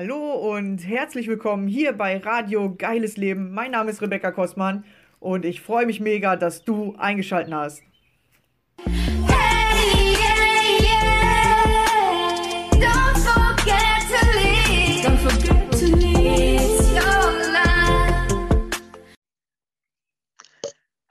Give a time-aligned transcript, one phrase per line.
[0.00, 3.50] Hallo und herzlich willkommen hier bei Radio Geiles Leben.
[3.52, 4.84] Mein Name ist Rebecca Kostmann
[5.18, 7.82] und ich freue mich mega, dass du eingeschaltet hast.
[8.84, 11.64] Hey, yeah, yeah.
[12.74, 15.04] Don't forget to leave.
[15.04, 18.36] Don't forget to leave your life.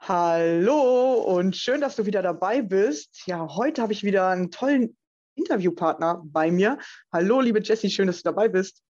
[0.00, 3.26] Hallo und schön, dass du wieder dabei bist.
[3.26, 4.96] Ja, heute habe ich wieder einen tollen
[5.38, 6.78] Interviewpartner bei mir.
[7.12, 8.82] Hallo, liebe Jessie, schön, dass du dabei bist.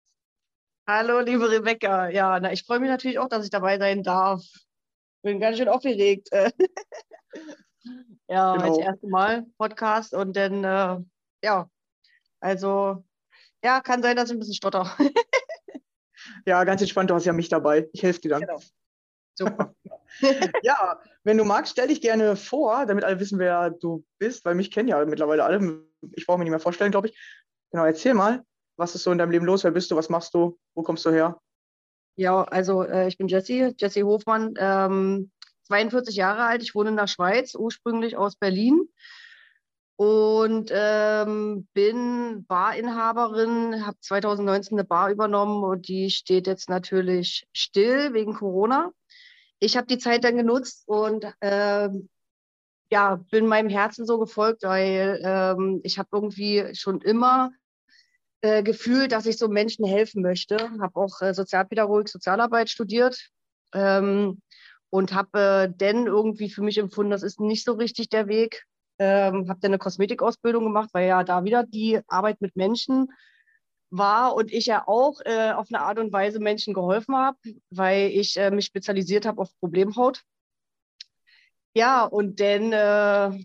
[0.87, 2.09] Hallo, liebe Rebecca.
[2.09, 4.41] Ja, na, ich freue mich natürlich auch, dass ich dabei sein darf.
[5.21, 6.29] Bin ganz schön aufgeregt.
[8.27, 8.67] ja, Genau.
[8.67, 10.97] das erste Mal Podcast und dann, äh,
[11.43, 11.69] ja,
[12.39, 13.03] also,
[13.63, 14.95] ja, kann sein, dass ich ein bisschen stotter.
[16.45, 17.89] Ja, ganz entspannt, du hast ja mich dabei.
[17.93, 18.41] Ich helfe dir dann.
[18.41, 18.59] Genau.
[19.37, 19.73] Super.
[20.63, 24.55] Ja, wenn du magst, stell dich gerne vor, damit alle wissen, wer du bist, weil
[24.55, 25.83] mich kennen ja mittlerweile alle.
[26.13, 27.17] Ich brauche mich nicht mehr vorstellen, glaube ich.
[27.71, 28.43] Genau, erzähl mal,
[28.77, 29.63] was ist so in deinem Leben los?
[29.63, 29.95] Wer bist du?
[29.95, 30.57] Was machst du?
[30.73, 31.39] Wo kommst du her?
[32.15, 35.31] Ja, also äh, ich bin Jessie, Jessie Hofmann, ähm,
[35.63, 36.63] 42 Jahre alt.
[36.63, 38.89] Ich wohne in der Schweiz, ursprünglich aus Berlin.
[39.97, 48.13] Und ähm, bin Barinhaberin, habe 2019 eine Bar übernommen und die steht jetzt natürlich still
[48.13, 48.91] wegen Corona.
[49.59, 52.09] Ich habe die Zeit dann genutzt und ähm,
[52.91, 57.51] ja, bin meinem Herzen so gefolgt, weil ähm, ich habe irgendwie schon immer
[58.41, 60.57] äh, gefühlt, dass ich so Menschen helfen möchte.
[60.79, 63.29] Habe auch äh, Sozialpädagogik, Sozialarbeit studiert
[63.73, 64.41] ähm,
[64.89, 68.65] und habe äh, dann irgendwie für mich empfunden, das ist nicht so richtig der Weg.
[68.99, 73.09] Ähm, habe dann eine Kosmetikausbildung gemacht, weil ja da wieder die Arbeit mit Menschen
[73.89, 77.37] war und ich ja auch äh, auf eine Art und Weise Menschen geholfen habe,
[77.69, 80.23] weil ich äh, mich spezialisiert habe auf Problemhaut.
[81.73, 83.43] Ja, und dann äh,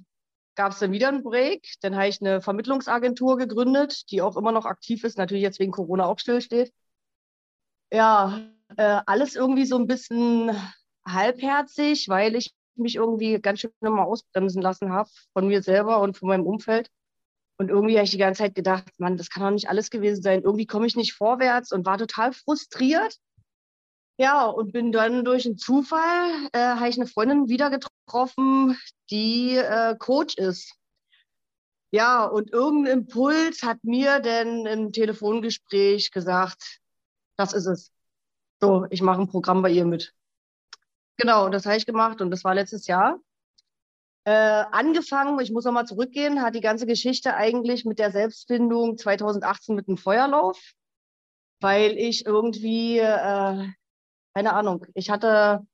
[0.54, 1.74] gab es dann wieder einen Break.
[1.80, 5.72] Dann habe ich eine Vermittlungsagentur gegründet, die auch immer noch aktiv ist, natürlich jetzt wegen
[5.72, 6.72] Corona auch stillsteht.
[7.92, 8.40] Ja,
[8.76, 10.50] äh, alles irgendwie so ein bisschen
[11.06, 16.16] halbherzig, weil ich mich irgendwie ganz schön mal ausbremsen lassen habe von mir selber und
[16.16, 16.88] von meinem Umfeld.
[17.62, 20.20] Und irgendwie habe ich die ganze Zeit gedacht, Mann, das kann doch nicht alles gewesen
[20.20, 20.42] sein.
[20.42, 23.16] Irgendwie komme ich nicht vorwärts und war total frustriert.
[24.18, 28.76] Ja, und bin dann durch einen Zufall, äh, habe ich eine Freundin wieder getroffen,
[29.10, 30.74] die äh, Coach ist.
[31.92, 36.80] Ja, und irgendein Impuls hat mir dann im Telefongespräch gesagt,
[37.36, 37.92] das ist es.
[38.60, 40.12] So, ich mache ein Programm bei ihr mit.
[41.16, 43.20] Genau, und das habe ich gemacht und das war letztes Jahr.
[44.24, 44.30] Äh,
[44.70, 49.88] angefangen, ich muss nochmal zurückgehen, hat die ganze Geschichte eigentlich mit der Selbstfindung 2018 mit
[49.88, 50.60] dem Feuerlauf,
[51.60, 53.68] weil ich irgendwie, äh,
[54.34, 55.66] keine Ahnung, ich hatte,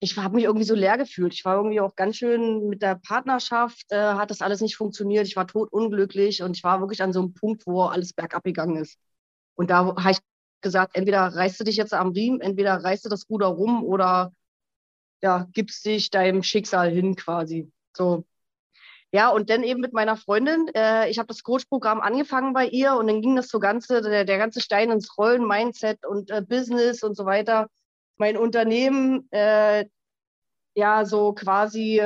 [0.00, 1.32] ich habe mich irgendwie so leer gefühlt.
[1.32, 5.26] Ich war irgendwie auch ganz schön mit der Partnerschaft, äh, hat das alles nicht funktioniert.
[5.26, 8.76] Ich war totunglücklich und ich war wirklich an so einem Punkt, wo alles bergab gegangen
[8.76, 8.98] ist.
[9.54, 10.18] Und da habe ich
[10.60, 14.32] gesagt, entweder reißt du dich jetzt am Riemen, entweder reißt du das Ruder rum oder
[15.24, 17.72] ja, gibst dich deinem Schicksal hin quasi.
[17.96, 18.26] So.
[19.10, 20.68] Ja, und dann eben mit meiner Freundin.
[20.74, 24.26] Äh, ich habe das Coach-Programm angefangen bei ihr und dann ging das so ganze, der,
[24.26, 27.70] der ganze Stein ins Rollen, Mindset und äh, Business und so weiter.
[28.18, 29.86] Mein Unternehmen, äh,
[30.74, 32.02] ja, so quasi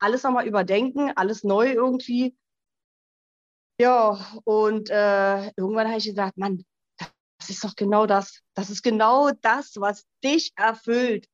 [0.00, 2.36] alles nochmal überdenken, alles neu irgendwie.
[3.80, 6.64] Ja, und äh, irgendwann habe ich gesagt, Mann,
[7.38, 8.40] das ist doch genau das.
[8.54, 11.28] Das ist genau das, was dich erfüllt.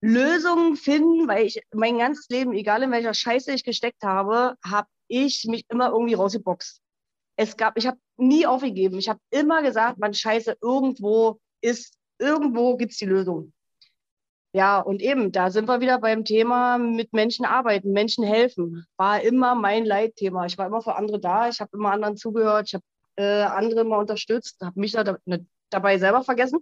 [0.00, 4.88] Lösungen finden, weil ich mein ganzes Leben, egal in welcher Scheiße ich gesteckt habe, habe
[5.08, 6.80] ich mich immer irgendwie rausgeboxt.
[7.36, 8.98] Es gab, ich habe nie aufgegeben.
[8.98, 13.52] Ich habe immer gesagt, man Scheiße, irgendwo ist, irgendwo gibt's die Lösung.
[14.52, 18.86] Ja, und eben, da sind wir wieder beim Thema mit Menschen arbeiten, Menschen helfen.
[18.96, 20.46] War immer mein Leitthema.
[20.46, 22.84] Ich war immer für andere da, ich habe immer anderen zugehört, ich habe
[23.16, 26.60] äh, andere immer unterstützt, habe mich da, ne, dabei selber vergessen.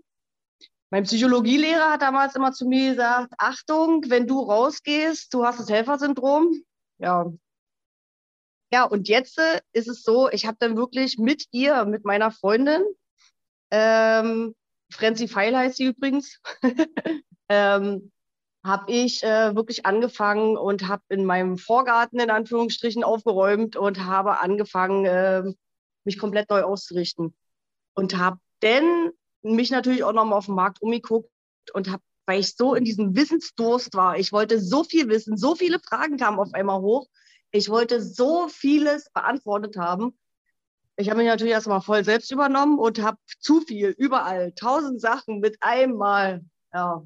[0.95, 5.69] Mein Psychologielehrer hat damals immer zu mir gesagt, Achtung, wenn du rausgehst, du hast das
[5.69, 6.63] Helfersyndrom.
[6.99, 7.33] Ja.
[8.73, 12.31] Ja, und jetzt äh, ist es so, ich habe dann wirklich mit ihr, mit meiner
[12.31, 12.85] Freundin,
[13.73, 14.55] ähm,
[14.89, 16.41] Frenzy Feil heißt sie übrigens,
[17.49, 18.13] ähm,
[18.65, 24.39] habe ich äh, wirklich angefangen und habe in meinem Vorgarten in Anführungsstrichen aufgeräumt und habe
[24.39, 25.43] angefangen, äh,
[26.05, 27.35] mich komplett neu auszurichten.
[27.95, 29.11] Und habe dann
[29.45, 31.31] mich natürlich auch nochmal auf dem Markt umgeguckt
[31.73, 35.55] und habe, weil ich so in diesem Wissensdurst war, ich wollte so viel wissen, so
[35.55, 37.09] viele Fragen kamen auf einmal hoch,
[37.51, 40.19] ich wollte so vieles beantwortet haben.
[40.97, 45.41] Ich habe mich natürlich erstmal voll selbst übernommen und habe zu viel, überall, tausend Sachen
[45.41, 46.43] mit einmal.
[46.73, 47.05] Ja,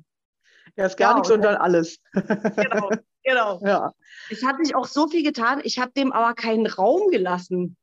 [0.76, 1.98] Ja, ist gar Ja, nichts und und dann alles.
[2.12, 2.90] genau,
[3.24, 3.60] genau.
[3.64, 3.92] Ja.
[4.30, 7.76] Es hat sich auch so viel getan, ich habe dem aber keinen Raum gelassen.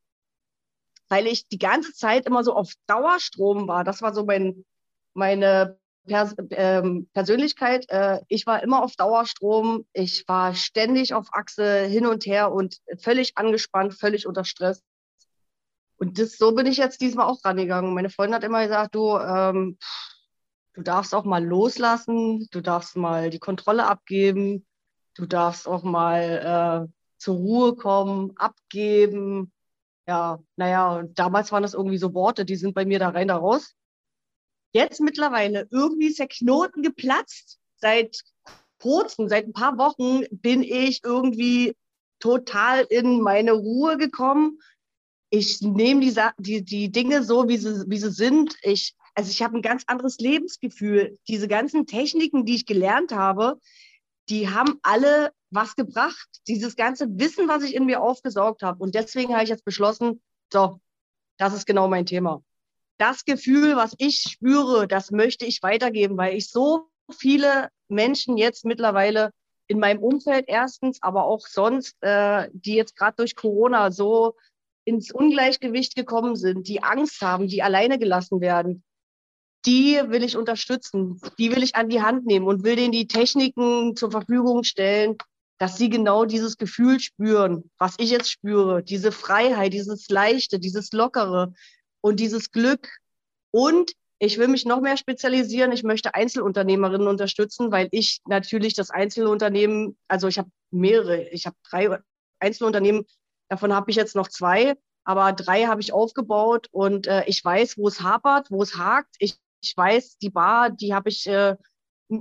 [1.09, 3.83] Weil ich die ganze Zeit immer so auf Dauerstrom war.
[3.83, 4.65] Das war so mein,
[5.13, 7.85] meine Pers ähm, Persönlichkeit.
[7.89, 9.85] Äh, ich war immer auf Dauerstrom.
[9.93, 14.83] Ich war ständig auf Achse hin und her und völlig angespannt, völlig unter Stress.
[15.97, 17.93] Und das, so bin ich jetzt diesmal auch rangegangen.
[17.93, 19.77] Meine Freundin hat immer gesagt, du, ähm,
[20.73, 24.65] du darfst auch mal loslassen, du darfst mal die Kontrolle abgeben,
[25.15, 29.51] du darfst auch mal äh, zur Ruhe kommen, abgeben.
[30.07, 33.27] Ja, naja, und damals waren das irgendwie so Worte, die sind bei mir da rein,
[33.27, 33.73] da raus.
[34.71, 37.59] Jetzt mittlerweile, irgendwie ist der Knoten geplatzt.
[37.77, 38.19] Seit
[38.79, 41.75] kurzem, seit ein paar Wochen bin ich irgendwie
[42.19, 44.59] total in meine Ruhe gekommen.
[45.29, 48.55] Ich nehme die, die, die Dinge so, wie sie, wie sie sind.
[48.61, 51.17] Ich, also ich habe ein ganz anderes Lebensgefühl.
[51.27, 53.59] Diese ganzen Techniken, die ich gelernt habe,
[54.29, 56.27] die haben alle was gebracht.
[56.47, 58.83] Dieses ganze Wissen, was ich in mir aufgesaugt habe.
[58.83, 60.21] Und deswegen habe ich jetzt beschlossen,
[60.51, 60.79] so,
[61.37, 62.43] das ist genau mein Thema.
[62.97, 66.87] Das Gefühl, was ich spüre, das möchte ich weitergeben, weil ich so
[67.17, 69.31] viele Menschen jetzt mittlerweile
[69.67, 74.35] in meinem Umfeld erstens, aber auch sonst, äh, die jetzt gerade durch Corona so
[74.85, 78.83] ins Ungleichgewicht gekommen sind, die Angst haben, die alleine gelassen werden,
[79.65, 83.07] die will ich unterstützen, die will ich an die Hand nehmen und will denen die
[83.07, 85.17] Techniken zur Verfügung stellen,
[85.57, 90.91] dass sie genau dieses Gefühl spüren, was ich jetzt spüre, diese Freiheit, dieses Leichte, dieses
[90.91, 91.53] Lockere
[92.01, 92.89] und dieses Glück.
[93.51, 95.71] Und ich will mich noch mehr spezialisieren.
[95.71, 101.55] Ich möchte Einzelunternehmerinnen unterstützen, weil ich natürlich das Einzelunternehmen, also ich habe mehrere, ich habe
[101.69, 101.99] drei
[102.39, 103.05] Einzelunternehmen,
[103.49, 107.77] davon habe ich jetzt noch zwei, aber drei habe ich aufgebaut und äh, ich weiß,
[107.77, 109.15] wo es hapert, wo es hakt.
[109.19, 111.55] Ich ich weiß, die Bar, die habe ich äh,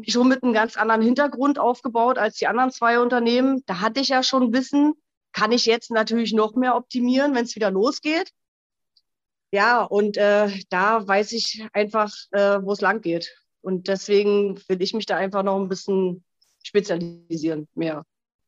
[0.07, 3.63] schon mit einem ganz anderen Hintergrund aufgebaut als die anderen zwei Unternehmen.
[3.67, 4.95] Da hatte ich ja schon Wissen,
[5.33, 8.31] kann ich jetzt natürlich noch mehr optimieren, wenn es wieder losgeht.
[9.53, 13.33] Ja, und äh, da weiß ich einfach, äh, wo es lang geht.
[13.61, 16.25] Und deswegen will ich mich da einfach noch ein bisschen
[16.65, 18.05] spezialisieren, mehr.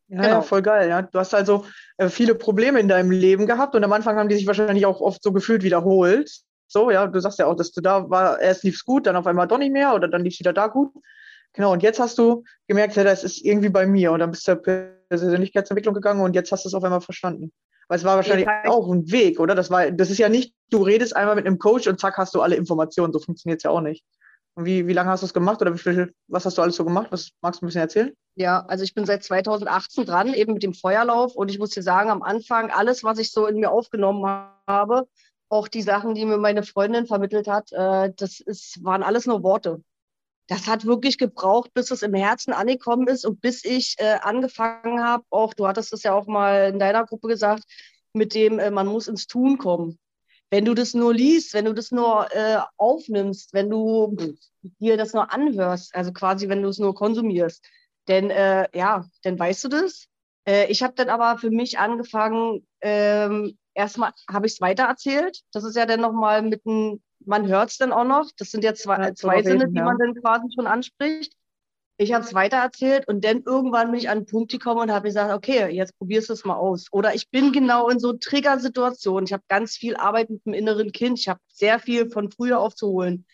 [0.09, 0.29] Ja, genau.
[0.29, 0.89] ja, voll geil.
[0.89, 1.03] Ja.
[1.03, 1.65] Du hast also
[1.97, 5.01] äh, viele Probleme in deinem Leben gehabt und am Anfang haben die sich wahrscheinlich auch
[5.01, 6.31] oft so gefühlt wiederholt.
[6.69, 9.17] So, ja, du sagst ja auch, dass du da war, erst lief es gut, dann
[9.17, 10.93] auf einmal doch nicht mehr oder dann lief es wieder da gut.
[11.53, 14.47] Genau, und jetzt hast du gemerkt, ja, das ist irgendwie bei mir und dann bist
[14.47, 14.63] du zur
[15.09, 17.53] Persönlichkeitsentwicklung gegangen und jetzt hast du es auf einmal verstanden.
[17.89, 19.55] Weil es war wahrscheinlich ja, auch ein Weg, oder?
[19.55, 22.35] Das war, das ist ja nicht, du redest einmal mit einem Coach und zack, hast
[22.35, 23.13] du alle Informationen.
[23.13, 24.05] So funktioniert es ja auch nicht.
[24.57, 26.77] Und wie, wie lange hast du es gemacht oder wie viel, was hast du alles
[26.77, 27.09] so gemacht?
[27.11, 28.13] Was magst du ein bisschen erzählen?
[28.35, 31.37] Ja, also ich bin seit 2018 dran, eben mit dem Feuerlauf.
[31.37, 34.25] Und ich muss dir sagen, am Anfang, alles, was ich so in mir aufgenommen
[34.67, 35.07] habe,
[35.49, 39.43] auch die Sachen, die mir meine Freundin vermittelt hat, äh, das ist, waren alles nur
[39.43, 39.83] Worte.
[40.49, 45.03] Das hat wirklich gebraucht, bis es im Herzen angekommen ist und bis ich äh, angefangen
[45.03, 47.65] habe, auch du hattest es ja auch mal in deiner Gruppe gesagt,
[48.13, 49.99] mit dem, äh, man muss ins Tun kommen.
[50.51, 54.17] Wenn du das nur liest, wenn du das nur äh, aufnimmst, wenn du
[54.79, 57.65] dir das nur anhörst, also quasi wenn du es nur konsumierst,
[58.09, 60.07] denn äh, ja, dann weißt du das.
[60.47, 65.43] Äh, ich habe dann aber für mich angefangen, ähm, erstmal habe ich es weitererzählt.
[65.53, 68.31] Das ist ja dann nochmal mit einem, man hört es dann auch noch.
[68.37, 69.85] Das sind ja zwei, ja, zwei Sinne, reden, die ja.
[69.85, 71.35] man dann quasi schon anspricht.
[71.99, 75.09] Ich habe es weitererzählt und dann irgendwann bin ich an einen Punkt gekommen und habe
[75.09, 76.89] gesagt, okay, jetzt probierst du es mal aus.
[76.93, 79.25] Oder ich bin genau in so Triggersituationen.
[79.25, 81.19] Ich habe ganz viel Arbeit mit dem inneren Kind.
[81.19, 83.25] Ich habe sehr viel von früher aufzuholen.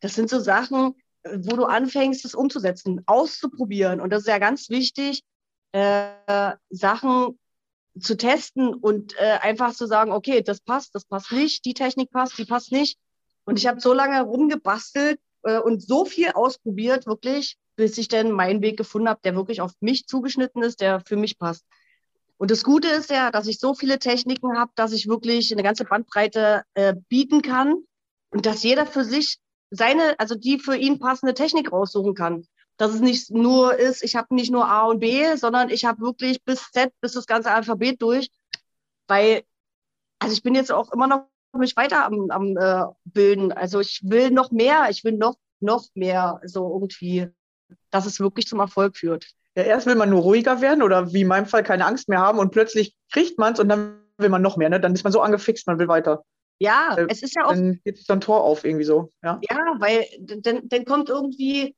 [0.00, 4.00] Das sind so Sachen, wo du anfängst, es umzusetzen, auszuprobieren.
[4.00, 5.22] Und das ist ja ganz wichtig,
[5.72, 7.38] äh, Sachen
[7.98, 12.10] zu testen und äh, einfach zu sagen, okay, das passt, das passt nicht, die Technik
[12.10, 12.98] passt, die passt nicht.
[13.44, 18.30] Und ich habe so lange rumgebastelt äh, und so viel ausprobiert, wirklich, bis ich dann
[18.30, 21.64] meinen Weg gefunden habe, der wirklich auf mich zugeschnitten ist, der für mich passt.
[22.36, 25.62] Und das Gute ist ja, dass ich so viele Techniken habe, dass ich wirklich eine
[25.62, 27.76] ganze Bandbreite äh, bieten kann
[28.30, 29.38] und dass jeder für sich
[29.70, 32.46] seine, also die für ihn passende Technik raussuchen kann
[32.76, 36.00] dass es nicht nur ist, ich habe nicht nur A und B, sondern ich habe
[36.00, 38.28] wirklich bis Z, bis das ganze Alphabet durch.
[39.06, 39.44] Weil,
[40.18, 43.52] also ich bin jetzt auch immer noch mich weiter am, am äh, bilden.
[43.52, 47.28] Also ich will noch mehr, ich will noch, noch mehr so irgendwie,
[47.90, 49.26] dass es wirklich zum Erfolg führt.
[49.56, 52.20] Ja, erst will man nur ruhiger werden oder wie in meinem Fall keine Angst mehr
[52.20, 54.68] haben und plötzlich kriegt man es und dann will man noch mehr.
[54.68, 54.80] Ne?
[54.80, 56.24] Dann ist man so angefixt, man will weiter.
[56.58, 57.50] Ja, äh, es ist ja auch.
[57.50, 59.12] Dann geht es dann Tor auf irgendwie so.
[59.22, 61.74] Ja, ja weil dann, dann kommt irgendwie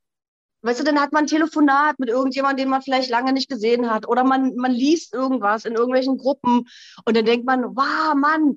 [0.63, 3.91] Weißt du, dann hat man ein Telefonat mit irgendjemandem, den man vielleicht lange nicht gesehen
[3.91, 4.07] hat.
[4.07, 6.67] Oder man, man liest irgendwas in irgendwelchen Gruppen
[7.05, 8.55] und dann denkt man, wow, Mann,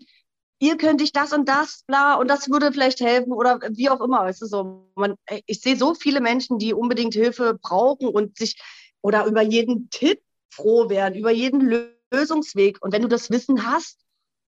[0.61, 4.01] ihr könnt ich das und das, bla, und das würde vielleicht helfen oder wie auch
[4.01, 4.21] immer.
[4.21, 8.61] Weißt du, so, man, ich sehe so viele Menschen, die unbedingt Hilfe brauchen und sich
[9.03, 12.79] oder über jeden Tipp froh werden, über jeden Lösungsweg.
[12.83, 13.99] Und wenn du das Wissen hast,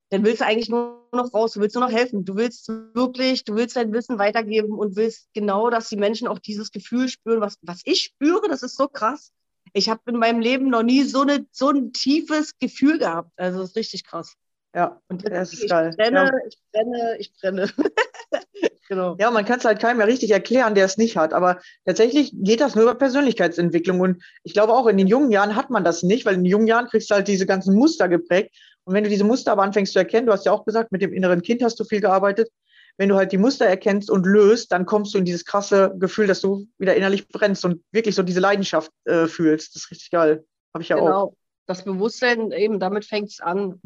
[0.09, 2.23] dann willst du eigentlich nur noch raus, du willst nur noch helfen.
[2.23, 6.39] Du willst wirklich, du willst dein Wissen weitergeben und willst genau, dass die Menschen auch
[6.39, 9.33] dieses Gefühl spüren, was, was ich spüre, das ist so krass.
[9.73, 13.31] Ich habe in meinem Leben noch nie so, eine, so ein tiefes Gefühl gehabt.
[13.35, 14.37] Also das ist richtig krass.
[14.75, 15.93] Ja, Und das ist ich geil.
[15.95, 16.31] brenne, Ja.
[16.47, 17.69] ich brenne, ich brenne.
[18.89, 19.15] genau.
[19.19, 21.33] Ja, man kann es halt keinem mehr richtig erklären, der es nicht hat.
[21.33, 23.99] Aber tatsächlich geht das nur über Persönlichkeitsentwicklung.
[23.99, 26.51] Und ich glaube auch in den jungen Jahren hat man das nicht, weil in den
[26.51, 28.55] jungen Jahren kriegst du halt diese ganzen Muster geprägt.
[28.83, 31.01] Und wenn du diese Muster aber anfängst zu erkennen, du hast ja auch gesagt, mit
[31.01, 32.49] dem inneren Kind hast du viel gearbeitet.
[32.97, 36.25] Wenn du halt die Muster erkennst und löst, dann kommst du in dieses krasse Gefühl,
[36.25, 39.75] dass du wieder innerlich brennst und wirklich so diese Leidenschaft äh, fühlst.
[39.75, 40.45] Das ist richtig geil.
[40.73, 41.05] Habe ich ja auch.
[41.05, 41.35] Genau.
[41.67, 43.79] Das Bewusstsein, eben damit fängt es an.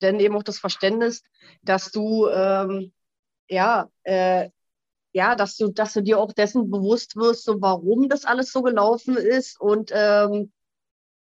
[0.00, 1.22] Dann eben auch das Verständnis,
[1.62, 2.92] dass du, ähm,
[3.48, 4.50] ja, äh,
[5.12, 8.62] ja, dass du, dass du dir auch dessen bewusst wirst, so warum das alles so
[8.62, 9.60] gelaufen ist.
[9.60, 10.52] Und ähm,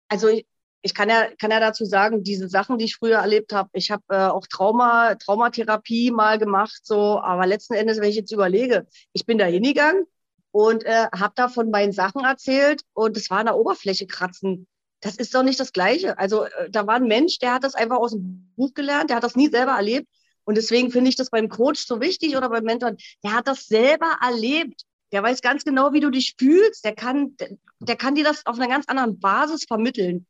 [0.10, 0.46] also ich,
[0.82, 3.92] ich kann ja, kann ja dazu sagen, diese Sachen, die ich früher erlebt habe, ich
[3.92, 8.88] habe äh, auch Trauma, Traumatherapie mal gemacht, so, aber letzten Endes, wenn ich jetzt überlege,
[9.14, 10.06] ich bin da hingegangen
[10.52, 14.68] und äh, habe da von meinen Sachen erzählt und es war an der Oberfläche kratzen.
[15.02, 16.18] Das ist doch nicht das Gleiche.
[16.18, 19.18] Also äh, da war ein Mensch, der hat das einfach aus dem Buch gelernt, der
[19.18, 20.08] hat das nie selber erlebt.
[20.44, 23.68] Und deswegen finde ich das beim Coach so wichtig oder beim Mentor, der hat das
[23.68, 24.84] selber erlebt.
[25.12, 26.84] Der weiß ganz genau, wie du dich fühlst.
[26.86, 27.36] Der kann,
[27.80, 30.28] der, kann dir das auf einer ganz anderen Basis vermitteln.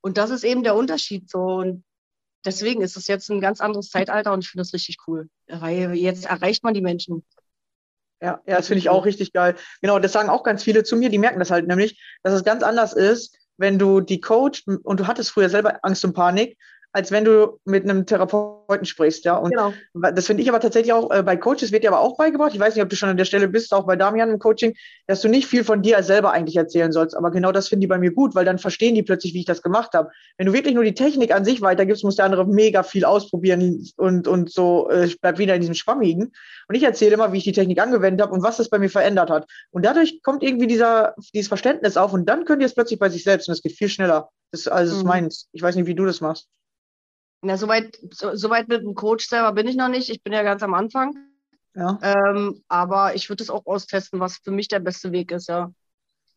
[0.00, 1.38] Und das ist eben der Unterschied so.
[1.38, 1.84] Und
[2.44, 5.28] deswegen ist es jetzt ein ganz anderes Zeitalter und ich finde das richtig cool.
[5.46, 7.24] Weil jetzt erreicht man die Menschen.
[8.20, 9.56] Ja, ja, das finde ich auch richtig geil.
[9.82, 12.44] Genau, das sagen auch ganz viele zu mir, die merken das halt nämlich, dass es
[12.44, 16.58] ganz anders ist, wenn du die Coach und du hattest früher selber Angst und Panik,
[16.96, 19.36] als wenn du mit einem Therapeuten sprichst, ja.
[19.36, 19.72] Und Genau.
[20.14, 22.60] das finde ich aber tatsächlich auch, äh, bei Coaches wird dir aber auch beigebracht, ich
[22.60, 24.74] weiß nicht, ob du schon an der Stelle bist, auch bei Damian im Coaching,
[25.08, 27.16] dass du nicht viel von dir selber eigentlich erzählen sollst.
[27.16, 29.44] Aber genau das finden die bei mir gut, weil dann verstehen die plötzlich, wie ich
[29.44, 30.10] das gemacht habe.
[30.38, 33.84] Wenn du wirklich nur die Technik an sich weitergibst, muss der andere mega viel ausprobieren
[33.96, 36.32] und, und so äh, bleibt wieder in diesem Schwammigen.
[36.68, 38.88] Und ich erzähle immer, wie ich die Technik angewendet habe und was das bei mir
[38.88, 39.48] verändert hat.
[39.72, 43.08] Und dadurch kommt irgendwie dieser, dieses Verständnis auf und dann könnt ihr es plötzlich bei
[43.10, 44.30] sich selbst und es geht viel schneller.
[44.52, 45.08] Das, ist- also das ist Mhm.
[45.08, 45.48] meins.
[45.52, 46.46] Ich weiß nicht, wie du das machst.
[47.44, 50.08] Na, soweit so, so weit mit dem Coach selber bin ich noch nicht.
[50.08, 51.14] Ich bin ja ganz am Anfang.
[51.74, 51.98] Ja.
[52.02, 55.70] Ähm, aber ich würde es auch austesten, was für mich der beste Weg ist, ja.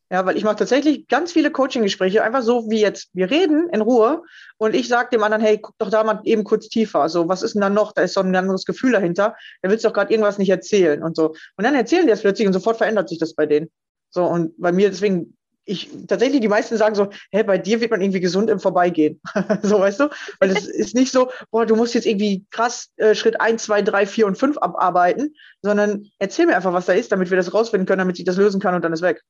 [0.10, 3.10] Ja, weil ich mache tatsächlich ganz viele Coaching-Gespräche, einfach so wie jetzt.
[3.14, 4.24] Wir reden in Ruhe
[4.58, 7.10] und ich sage dem anderen, hey, guck doch da mal eben kurz tiefer.
[7.10, 7.92] So, was ist denn da noch?
[7.92, 9.36] Da ist so ein anderes Gefühl dahinter.
[9.62, 11.32] Da willst du doch gerade irgendwas nicht erzählen und so.
[11.58, 13.70] Und dann erzählen die es plötzlich und sofort verändert sich das bei denen.
[14.10, 15.38] So, und bei mir deswegen,
[15.68, 19.22] ich tatsächlich, die meisten sagen so, hey, bei dir wird man irgendwie gesund im Vorbeigehen.
[19.62, 20.10] so, weißt du?
[20.40, 23.82] Weil es ist nicht so, boah, du musst jetzt irgendwie krass äh, Schritt 1, 2,
[23.82, 27.54] 3, 4 und 5 abarbeiten, sondern erzähl mir einfach, was da ist, damit wir das
[27.54, 29.22] rausfinden können, damit ich das lösen kann und dann ist weg.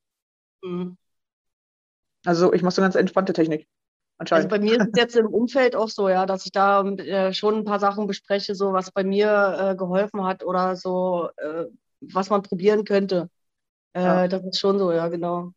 [0.64, 0.98] Mhm.
[2.26, 3.68] Also ich mache so ganz entspannte Technik.
[4.20, 4.50] Also Anscheinend.
[4.50, 7.56] bei mir ist es jetzt im Umfeld auch so, ja, dass ich da äh, schon
[7.56, 11.66] ein paar Sachen bespreche, so was bei mir äh, geholfen hat oder so, äh,
[12.02, 13.30] was man probieren könnte.
[13.94, 14.28] Äh, Ja.
[14.28, 15.54] Das ist schon so, ja, genau.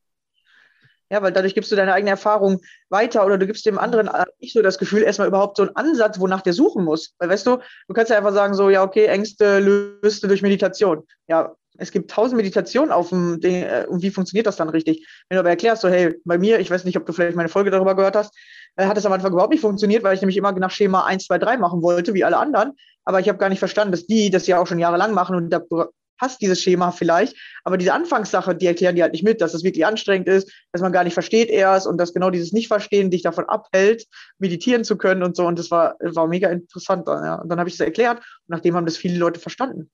[1.11, 4.25] Ja, weil dadurch gibst du deine eigene Erfahrung weiter oder du gibst dem anderen äh,
[4.38, 7.14] nicht so das Gefühl, erstmal überhaupt so einen Ansatz, wonach der suchen muss.
[7.19, 10.43] Weil weißt du, du kannst ja einfach sagen, so, ja, okay, Ängste löst du durch
[10.43, 11.02] Meditation.
[11.26, 15.07] Ja, es gibt tausend Meditationen auf dem Ding, äh, und wie funktioniert das dann richtig?
[15.29, 17.49] Wenn du aber erklärst, so, hey, bei mir, ich weiß nicht, ob du vielleicht meine
[17.49, 18.33] Folge darüber gehört hast,
[18.76, 21.26] äh, hat es am Anfang überhaupt nicht funktioniert, weil ich nämlich immer nach Schema 1,
[21.26, 22.73] 2, 3 machen wollte, wie alle anderen.
[23.05, 25.50] Aber ich habe gar nicht verstanden, dass die das ja auch schon jahrelang machen und
[25.50, 25.61] da
[26.21, 27.35] passt dieses Schema vielleicht.
[27.65, 30.83] Aber diese Anfangssache, die erklären die halt nicht mit, dass es wirklich anstrengend ist, dass
[30.83, 34.07] man gar nicht versteht erst und dass genau dieses Nicht-Verstehen dich davon abhält,
[34.39, 35.47] meditieren zu können und so.
[35.47, 37.09] Und das war, war mega interessant.
[37.09, 37.35] Dann, ja.
[37.37, 39.91] Und dann habe ich es erklärt und nachdem haben das viele Leute verstanden.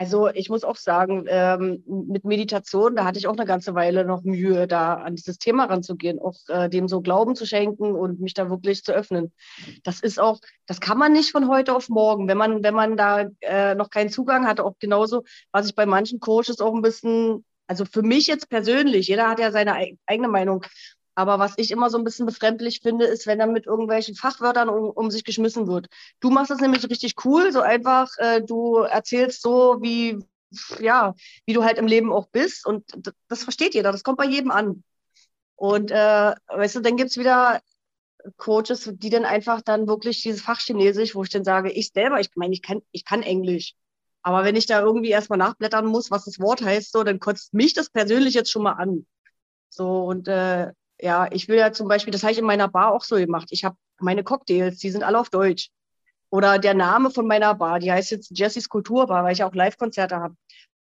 [0.00, 4.06] Also ich muss auch sagen, ähm, mit Meditation, da hatte ich auch eine ganze Weile
[4.06, 8.18] noch Mühe, da an dieses Thema ranzugehen, auch äh, dem so Glauben zu schenken und
[8.18, 9.30] mich da wirklich zu öffnen.
[9.84, 12.96] Das ist auch, das kann man nicht von heute auf morgen, wenn man, wenn man
[12.96, 16.80] da äh, noch keinen Zugang hatte, auch genauso, was ich bei manchen Coaches auch ein
[16.80, 20.64] bisschen, also für mich jetzt persönlich, jeder hat ja seine eig- eigene Meinung,
[21.20, 24.68] aber was ich immer so ein bisschen befremdlich finde, ist, wenn dann mit irgendwelchen Fachwörtern
[24.68, 25.88] um, um sich geschmissen wird.
[26.20, 30.18] Du machst das nämlich richtig cool, so einfach, äh, du erzählst so, wie,
[30.80, 31.14] ja,
[31.46, 32.84] wie du halt im Leben auch bist und
[33.28, 34.82] das versteht jeder, das kommt bei jedem an.
[35.56, 37.60] Und äh, weißt du, dann gibt's wieder
[38.38, 42.20] Coaches, die dann einfach dann wirklich dieses Fach Chinesisch, wo ich dann sage, ich selber,
[42.20, 43.74] ich meine, ich kann, ich kann Englisch.
[44.22, 47.54] Aber wenn ich da irgendwie erstmal nachblättern muss, was das Wort heißt, so, dann kotzt
[47.54, 49.06] mich das persönlich jetzt schon mal an.
[49.70, 50.72] So, und äh,
[51.02, 53.48] ja, ich will ja zum Beispiel, das habe ich in meiner Bar auch so gemacht.
[53.50, 55.70] Ich habe meine Cocktails, die sind alle auf Deutsch.
[56.30, 60.16] Oder der Name von meiner Bar, die heißt jetzt Jessys Kulturbar, weil ich auch Live-Konzerte
[60.16, 60.36] habe.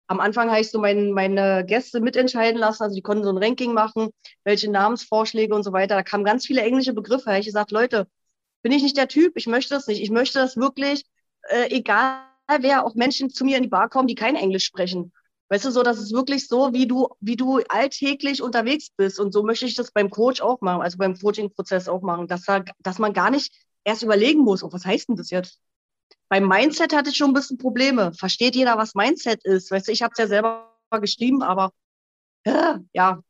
[0.08, 3.44] Am Anfang habe ich so mein, meine Gäste mitentscheiden lassen, also die konnten so ein
[3.44, 4.12] Ranking machen,
[4.44, 5.96] welche Namensvorschläge und so weiter.
[5.96, 7.26] Da kamen ganz viele englische Begriffe.
[7.26, 8.08] Da habe ich gesagt, Leute,
[8.62, 9.34] bin ich nicht der Typ.
[9.36, 10.02] Ich möchte das nicht.
[10.02, 11.04] Ich möchte das wirklich,
[11.50, 12.22] äh, egal
[12.60, 15.12] wer, auch Menschen zu mir in die Bar kommen, die kein Englisch sprechen.
[15.50, 19.20] Weißt du, so, das ist wirklich so, wie du, wie du alltäglich unterwegs bist.
[19.20, 22.44] Und so möchte ich das beim Coach auch machen, also beim Coaching-Prozess auch machen, dass,
[22.46, 25.60] da, dass man gar nicht erst überlegen muss, oh, was heißt denn das jetzt?
[26.30, 28.12] Beim Mindset hatte ich schon ein bisschen Probleme.
[28.14, 29.70] Versteht jeder, was Mindset ist?
[29.70, 31.72] Weißt du, ich habe es ja selber geschrieben, aber
[32.94, 33.22] ja,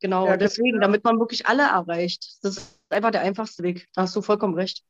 [0.00, 0.26] genau.
[0.26, 2.38] Ja, Deswegen, damit man wirklich alle erreicht.
[2.42, 3.86] Das ist einfach der einfachste Weg.
[3.94, 4.82] Da hast du vollkommen recht.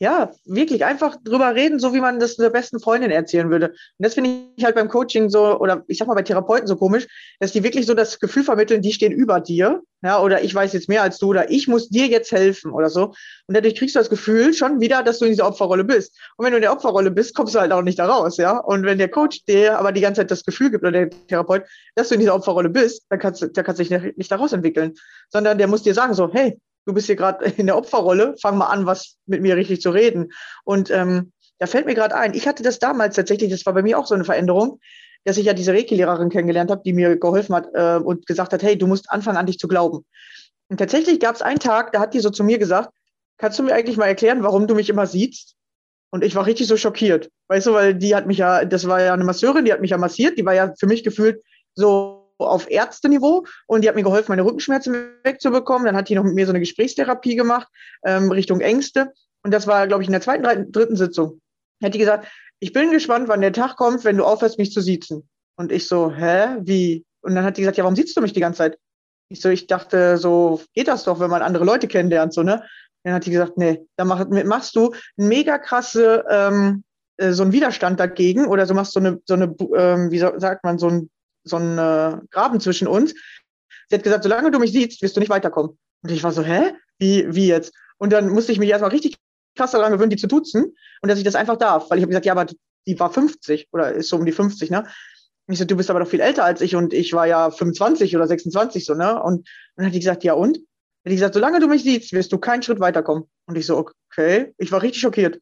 [0.00, 3.68] Ja, wirklich einfach drüber reden, so wie man das der besten Freundin erzählen würde.
[3.68, 6.76] Und das finde ich halt beim Coaching so, oder ich sag mal bei Therapeuten so
[6.76, 7.06] komisch,
[7.40, 10.72] dass die wirklich so das Gefühl vermitteln, die stehen über dir, ja, oder ich weiß
[10.74, 13.06] jetzt mehr als du, oder ich muss dir jetzt helfen oder so.
[13.46, 16.16] Und dadurch kriegst du das Gefühl schon wieder, dass du in dieser Opferrolle bist.
[16.36, 18.58] Und wenn du in der Opferrolle bist, kommst du halt auch nicht da raus, ja.
[18.58, 21.64] Und wenn der Coach dir aber die ganze Zeit das Gefühl gibt, oder der Therapeut,
[21.96, 24.94] dass du in dieser Opferrolle bist, dann kannst du, der dich nicht, nicht daraus entwickeln.
[25.30, 28.56] Sondern der muss dir sagen, so, hey, du bist hier gerade in der Opferrolle, fang
[28.56, 30.32] mal an, was mit mir richtig zu reden.
[30.64, 33.82] Und ähm, da fällt mir gerade ein, ich hatte das damals tatsächlich, das war bei
[33.82, 34.80] mir auch so eine Veränderung,
[35.24, 38.62] dass ich ja diese Reiki-Lehrerin kennengelernt habe, die mir geholfen hat äh, und gesagt hat,
[38.62, 40.06] hey, du musst anfangen an dich zu glauben.
[40.68, 42.90] Und tatsächlich gab es einen Tag, da hat die so zu mir gesagt,
[43.36, 45.54] kannst du mir eigentlich mal erklären, warum du mich immer siehst?
[46.10, 49.02] Und ich war richtig so schockiert, weißt du, weil die hat mich ja, das war
[49.02, 51.42] ja eine Masseurin, die hat mich ja massiert, die war ja für mich gefühlt
[51.74, 55.86] so auf Ärzteniveau und die hat mir geholfen, meine Rückenschmerzen wegzubekommen.
[55.86, 57.68] Dann hat die noch mit mir so eine Gesprächstherapie gemacht
[58.04, 59.12] ähm, Richtung Ängste.
[59.42, 61.40] Und das war, glaube ich, in der zweiten, dritten, dritten Sitzung.
[61.82, 62.28] Hat die gesagt,
[62.60, 65.28] ich bin gespannt, wann der Tag kommt, wenn du aufhörst, mich zu siezen.
[65.56, 67.04] Und ich so, hä, wie?
[67.20, 68.78] Und dann hat die gesagt, ja, warum siehst du mich die ganze Zeit?
[69.30, 72.64] Ich so, ich dachte, so geht das doch, wenn man andere Leute kennenlernt, so, ne?
[73.04, 76.82] Dann hat die gesagt, nee, da mach, machst du mega krasse, ähm,
[77.16, 80.64] äh, so einen Widerstand dagegen oder so machst so eine, so eine, ähm, wie sagt
[80.64, 81.10] man, so ein
[81.44, 83.14] so ein äh, Graben zwischen uns.
[83.88, 85.78] Sie hat gesagt, solange du mich siehst, wirst du nicht weiterkommen.
[86.02, 86.74] Und ich war so, hä?
[86.98, 87.72] Wie, wie jetzt?
[87.98, 89.18] Und dann musste ich mich erstmal richtig
[89.56, 91.90] krass daran gewöhnen, die zu duzen und dass ich das einfach darf.
[91.90, 92.46] Weil ich habe gesagt, ja, aber
[92.86, 94.86] die war 50 oder ist so um die 50, ne?
[95.46, 97.50] Und ich so, du bist aber doch viel älter als ich und ich war ja
[97.50, 99.20] 25 oder 26 so, ne?
[99.22, 99.46] Und, und
[99.76, 100.56] dann hat die gesagt, ja und?
[100.56, 100.62] Dann
[101.04, 103.24] hat die gesagt, solange du mich siehst, wirst du keinen Schritt weiterkommen.
[103.46, 104.52] Und ich so, okay.
[104.58, 105.40] Ich war richtig schockiert.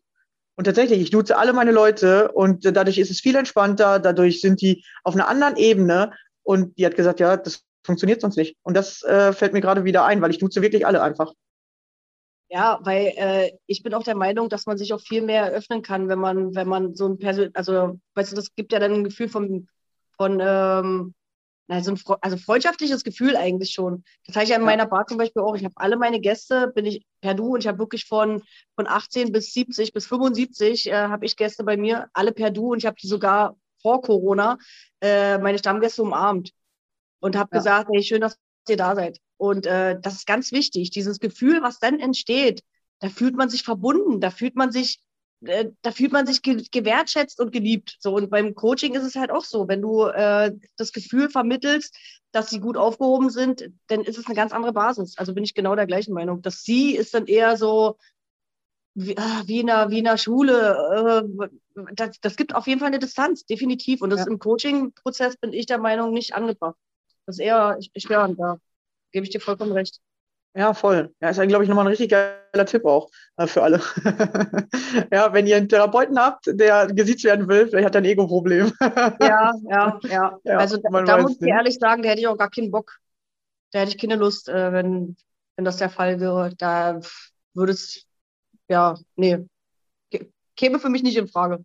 [0.56, 4.62] Und tatsächlich, ich duze alle meine Leute und dadurch ist es viel entspannter, dadurch sind
[4.62, 8.56] die auf einer anderen Ebene und die hat gesagt, ja, das funktioniert sonst nicht.
[8.62, 11.32] Und das äh, fällt mir gerade wieder ein, weil ich duze wirklich alle einfach.
[12.48, 15.82] Ja, weil äh, ich bin auch der Meinung, dass man sich auch viel mehr eröffnen
[15.82, 18.92] kann, wenn man, wenn man so ein Persön also weißt du, das gibt ja dann
[18.92, 19.68] ein Gefühl von,
[20.16, 21.14] von ähm,
[21.68, 24.04] na, so ein also freundschaftliches Gefühl eigentlich schon.
[24.26, 24.66] Das habe ich ja in Ja.
[24.66, 25.54] meiner Bar zum Beispiel auch.
[25.56, 28.42] Ich habe alle meine Gäste, bin ich per Du und ich habe wirklich von,
[28.76, 32.72] von 18 bis 70 bis 75 äh, habe ich Gäste bei mir, alle per Du
[32.72, 34.58] und ich habe die sogar vor Corona
[35.00, 36.52] äh, meine Stammgäste umarmt
[37.20, 37.58] und habe Ja.
[37.58, 39.18] gesagt, hey, schön, dass ihr da seid.
[39.36, 40.90] Und äh, das ist ganz wichtig.
[40.90, 42.62] Dieses Gefühl, was dann entsteht,
[43.00, 45.00] da fühlt man sich verbunden, da fühlt man sich,
[45.48, 47.96] äh, da fühlt man sich ge gewertschätzt und geliebt.
[48.00, 51.96] So und beim Coaching ist es halt auch so, wenn du äh, das Gefühl vermittelst,
[52.32, 55.16] dass sie gut aufgehoben sind, dann ist es eine ganz andere Basis.
[55.16, 56.42] Also bin ich genau der gleichen Meinung.
[56.42, 57.96] Das Sie ist dann eher so
[58.94, 61.24] wie, ah, wie, in, einer, wie in einer Schule.
[61.34, 61.48] Äh,
[61.94, 64.00] das, das gibt auf jeden Fall eine Distanz, definitiv.
[64.02, 64.26] Und das Ja.
[64.26, 66.76] im Coaching-Prozess bin ich der Meinung nicht angebracht.
[67.26, 68.58] Das ist eher störend, da
[69.12, 70.00] gebe ich dir vollkommen recht.
[70.56, 71.12] Ja, voll.
[71.20, 73.80] Ja, ist, glaube ich, nochmal ein richtig geiler Tipp auch äh, für alle.
[75.12, 78.72] ja, wenn ihr einen Therapeuten habt, der gesiezt werden will, vielleicht hat er ein Ego-Problem.
[79.20, 80.38] Ja, ja, ja.
[80.44, 81.50] Ja, also da, da muss ich nicht.
[81.50, 82.98] ehrlich sagen, da hätte ich auch gar keinen Bock.
[83.72, 85.16] Da hätte ich keine Lust, äh, wenn,
[85.56, 86.50] wenn das der Fall wäre.
[86.56, 87.00] Da
[87.52, 88.06] würde es,
[88.68, 89.38] ja, nee,
[90.12, 91.64] Kä- käme für mich nicht in Frage.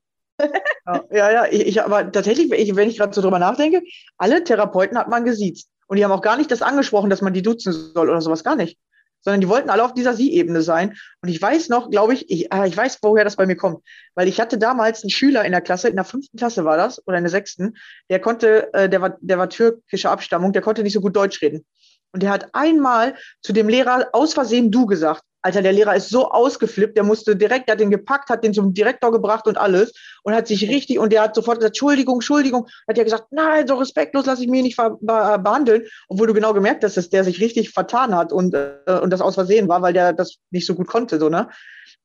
[0.85, 3.83] Ja, ja, ja, ich, ich aber tatsächlich, ich, wenn ich gerade so drüber nachdenke,
[4.17, 5.69] alle Therapeuten hat man gesiezt.
[5.91, 8.45] Und die haben auch gar nicht das angesprochen, dass man die duzen soll oder sowas,
[8.45, 8.79] gar nicht.
[9.19, 10.95] Sondern die wollten alle auf dieser Sie-Ebene sein.
[11.21, 13.83] Und ich weiß noch, glaube ich, ich, ah, ich weiß, woher das bei mir kommt.
[14.15, 17.05] Weil ich hatte damals einen Schüler in der Klasse, in der fünften Klasse war das,
[17.07, 17.75] oder in der sechsten,
[18.09, 21.41] der konnte, äh, der war, der war türkischer Abstammung, der konnte nicht so gut Deutsch
[21.41, 21.65] reden.
[22.13, 25.23] Und der hat einmal zu dem Lehrer aus Versehen du gesagt.
[25.41, 28.53] Alter, der Lehrer ist so ausgeflippt, der musste direkt, der hat den gepackt, hat den
[28.53, 32.15] zum Direktor gebracht und alles und hat sich richtig, und der hat sofort gesagt, Entschuldigung,
[32.15, 36.53] Entschuldigung, hat ja gesagt, nein, so respektlos lasse ich mich nicht behandeln, obwohl du genau
[36.53, 39.81] gemerkt hast, dass der sich richtig vertan hat und, äh, und das aus Versehen war,
[39.81, 41.49] weil der das nicht so gut konnte, so, ne?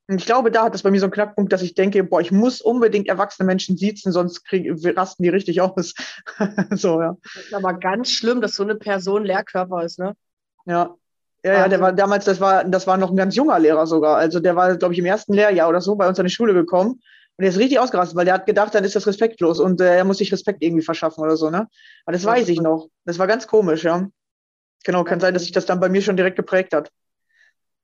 [0.09, 2.21] Und ich glaube, da hat das bei mir so einen Knackpunkt, dass ich denke, boah,
[2.21, 5.95] ich muss unbedingt erwachsene Menschen siezen, sonst krieg, rasten die richtig aus.
[6.71, 7.17] so, ja.
[7.35, 10.15] Das ist aber ganz schlimm, dass so eine Person Lehrkörper ist, ne?
[10.65, 10.95] Ja.
[11.55, 14.17] Ja, ja, der war damals, das war, das war noch ein ganz junger Lehrer sogar.
[14.17, 16.55] Also der war, glaube ich, im ersten Lehrjahr oder so bei uns an die Schule
[16.55, 16.93] gekommen.
[17.39, 19.97] Und der ist richtig ausgerastet, weil der hat gedacht, dann ist das respektlos und äh,
[19.97, 21.69] er muss sich Respekt irgendwie verschaffen oder so, ne?
[22.07, 22.89] Aber das Ja, weiß ich noch.
[23.05, 24.09] Das war ganz komisch, ja.
[24.85, 26.91] Genau, kann sein, dass sich das dann bei mir schon direkt geprägt hat.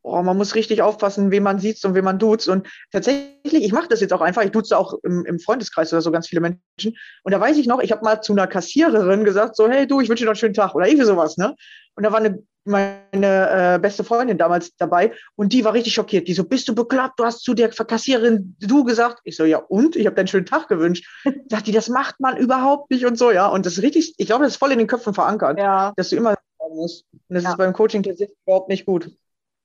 [0.04, 2.48] oh, man muss richtig aufpassen, wen man sieht und wen man duzt.
[2.48, 6.02] Und tatsächlich, ich mache das jetzt auch einfach, ich duze auch im, im Freundeskreis oder
[6.02, 6.96] so ganz viele Menschen.
[7.22, 10.00] Und da weiß ich noch, ich habe mal zu einer Kassiererin gesagt, so, hey du,
[10.00, 11.54] ich wünsche dir noch einen schönen Tag oder irgendwie sowas, ne?
[11.94, 16.28] Und da war eine, meine äh, beste Freundin damals dabei und die war richtig schockiert.
[16.28, 17.18] Die so, bist du bekloppt?
[17.18, 19.20] Du hast zu der Kassiererin du gesagt.
[19.24, 19.96] Ich so, ja und?
[19.96, 21.06] Ich habe dir einen schönen Tag gewünscht.
[21.50, 23.48] Sagt die, das macht man überhaupt nicht und so, ja.
[23.48, 25.92] Und das ist richtig, ich glaube, das ist voll in den Köpfen verankert, Ja.
[25.96, 27.04] dass du immer sagen musst.
[27.28, 27.50] Und das Ja.
[27.50, 29.10] ist beim Coaching tatsächlich überhaupt nicht gut.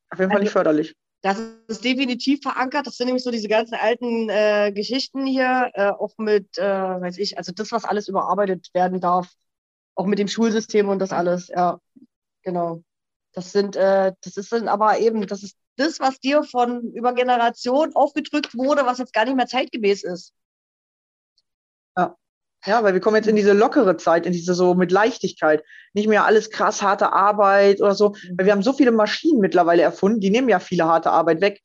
[0.09, 0.95] Auf jeden Fall Also- nicht förderlich.
[1.23, 2.85] Das ist definitiv verankert.
[2.85, 7.17] Das sind nämlich so diese ganzen alten äh, Geschichten hier, äh, auch mit, äh, weiß
[7.17, 9.27] ich, also das, was alles überarbeitet werden darf,
[9.95, 11.47] auch mit dem Schulsystem und das alles.
[11.47, 11.79] Ja,
[12.43, 12.83] genau.
[13.37, 17.13] Das sind, äh, das ist dann aber eben, das ist das, was dir von über
[17.13, 20.33] Generationen aufgedrückt wurde, was jetzt gar nicht mehr zeitgemäß ist.
[22.65, 25.63] Ja, weil wir kommen jetzt in diese lockere Zeit, in diese so mit Leichtigkeit.
[25.93, 28.15] Nicht mehr alles krass harte Arbeit oder so.
[28.35, 31.61] Weil wir haben so viele Maschinen mittlerweile erfunden, die nehmen ja viele harte Arbeit weg.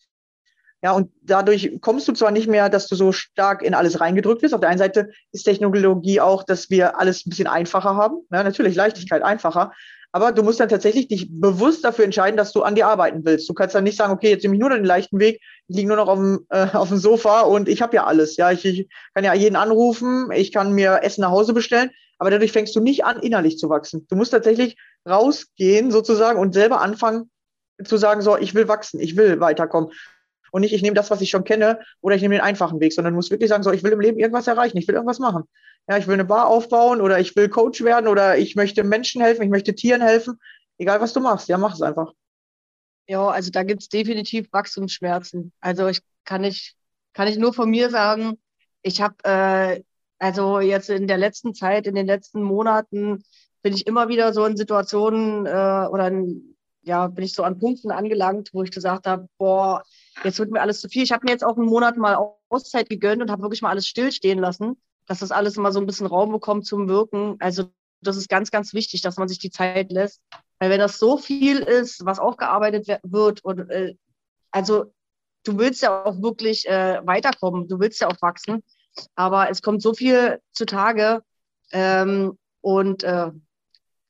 [0.83, 4.43] Ja, und dadurch kommst du zwar nicht mehr, dass du so stark in alles reingedrückt
[4.43, 4.53] wirst.
[4.53, 8.17] Auf der einen Seite ist Technologie auch, dass wir alles ein bisschen einfacher haben.
[8.33, 9.73] Ja, natürlich Leichtigkeit einfacher.
[10.11, 13.49] Aber du musst dann tatsächlich dich bewusst dafür entscheiden, dass du an dir arbeiten willst.
[13.49, 15.89] Du kannst dann nicht sagen, okay, jetzt nehme ich nur den leichten Weg, ich liege
[15.89, 18.37] nur noch auf dem, äh, auf dem Sofa und ich habe ja alles.
[18.37, 22.31] Ja, ich, ich kann ja jeden anrufen, ich kann mir Essen nach Hause bestellen, aber
[22.31, 24.07] dadurch fängst du nicht an, innerlich zu wachsen.
[24.11, 24.77] Du musst tatsächlich
[25.09, 27.31] rausgehen sozusagen und selber anfangen
[27.83, 29.93] zu sagen, so, ich will wachsen, ich will weiterkommen.
[30.53, 32.93] Und nicht, ich nehme das, was ich schon kenne, oder ich nehme den einfachen Weg,
[32.93, 35.19] sondern du musst wirklich sagen, so, ich will im Leben irgendwas erreichen, ich will irgendwas
[35.19, 35.45] machen.
[35.89, 39.23] Ja, ich will eine Bar aufbauen oder ich will Coach werden oder ich möchte Menschen
[39.23, 40.39] helfen, ich möchte Tieren helfen.
[40.79, 42.13] Egal, was du machst, ja, mach es einfach.
[43.09, 45.53] Ja, also da gibt es definitiv Wachstumsschmerzen.
[45.61, 46.77] Also ich kann nicht,
[47.15, 48.39] kann ich nur von mir sagen,
[48.83, 49.83] ich habe äh,
[50.23, 53.25] also jetzt in der letzten Zeit, in den letzten Monaten
[53.63, 57.59] bin ich immer wieder so in Situationen äh, oder in, ja, bin ich so an
[57.59, 59.83] Punkten angelangt, wo ich gesagt habe, boah,
[60.25, 61.03] jetzt wird mir alles zu viel.
[61.03, 62.17] Ich habe mir jetzt auch einen Monat mal
[62.49, 65.87] Auszeit gegönnt und habe wirklich mal alles stillstehen lassen, dass das alles mal so ein
[65.87, 67.37] bisschen Raum bekommt zum Wirken.
[67.41, 67.71] Also
[68.01, 70.21] das ist ganz, ganz wichtig, dass man sich die Zeit lässt.
[70.59, 73.95] Weil wenn das so viel ist, was aufgearbeitet wird und äh,
[74.51, 74.93] also
[75.45, 78.63] du willst ja auch wirklich äh, weiterkommen, du willst ja auch wachsen,
[79.15, 81.23] aber es kommt so viel zutage
[81.73, 83.31] ähm, und äh,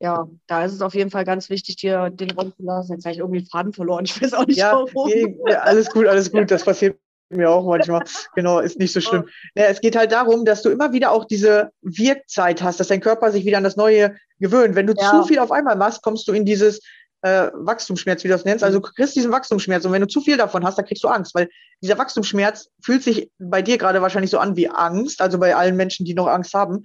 [0.02, 2.92] ja, da ist es auf jeden Fall ganz wichtig, dir den Raum zu lassen.
[2.94, 5.08] Jetzt habe ich irgendwie den Faden verloren, ich weiß auch nicht Ja, warum.
[5.08, 6.50] nee, alles gut, alles gut.
[6.50, 6.98] Das passiert
[7.30, 8.02] mir auch manchmal.
[8.34, 9.24] Genau, ist nicht so schlimm.
[9.54, 13.00] Ja, es geht halt darum, dass du immer wieder auch diese Wirkzeit hast, dass dein
[13.00, 14.74] Körper sich wieder an das Neue gewöhnt.
[14.74, 15.08] Wenn du Ja.
[15.08, 16.80] zu viel auf einmal machst, kommst du in dieses
[17.22, 18.64] äh, Wachstumsschmerz, wie du das nennst.
[18.64, 21.08] Also du kriegst diesen Wachstumsschmerz und wenn du zu viel davon hast, dann kriegst du
[21.08, 21.48] Angst, weil
[21.80, 25.76] dieser Wachstumsschmerz fühlt sich bei dir gerade wahrscheinlich so an wie Angst, also bei allen
[25.76, 26.82] Menschen, die noch Angst haben.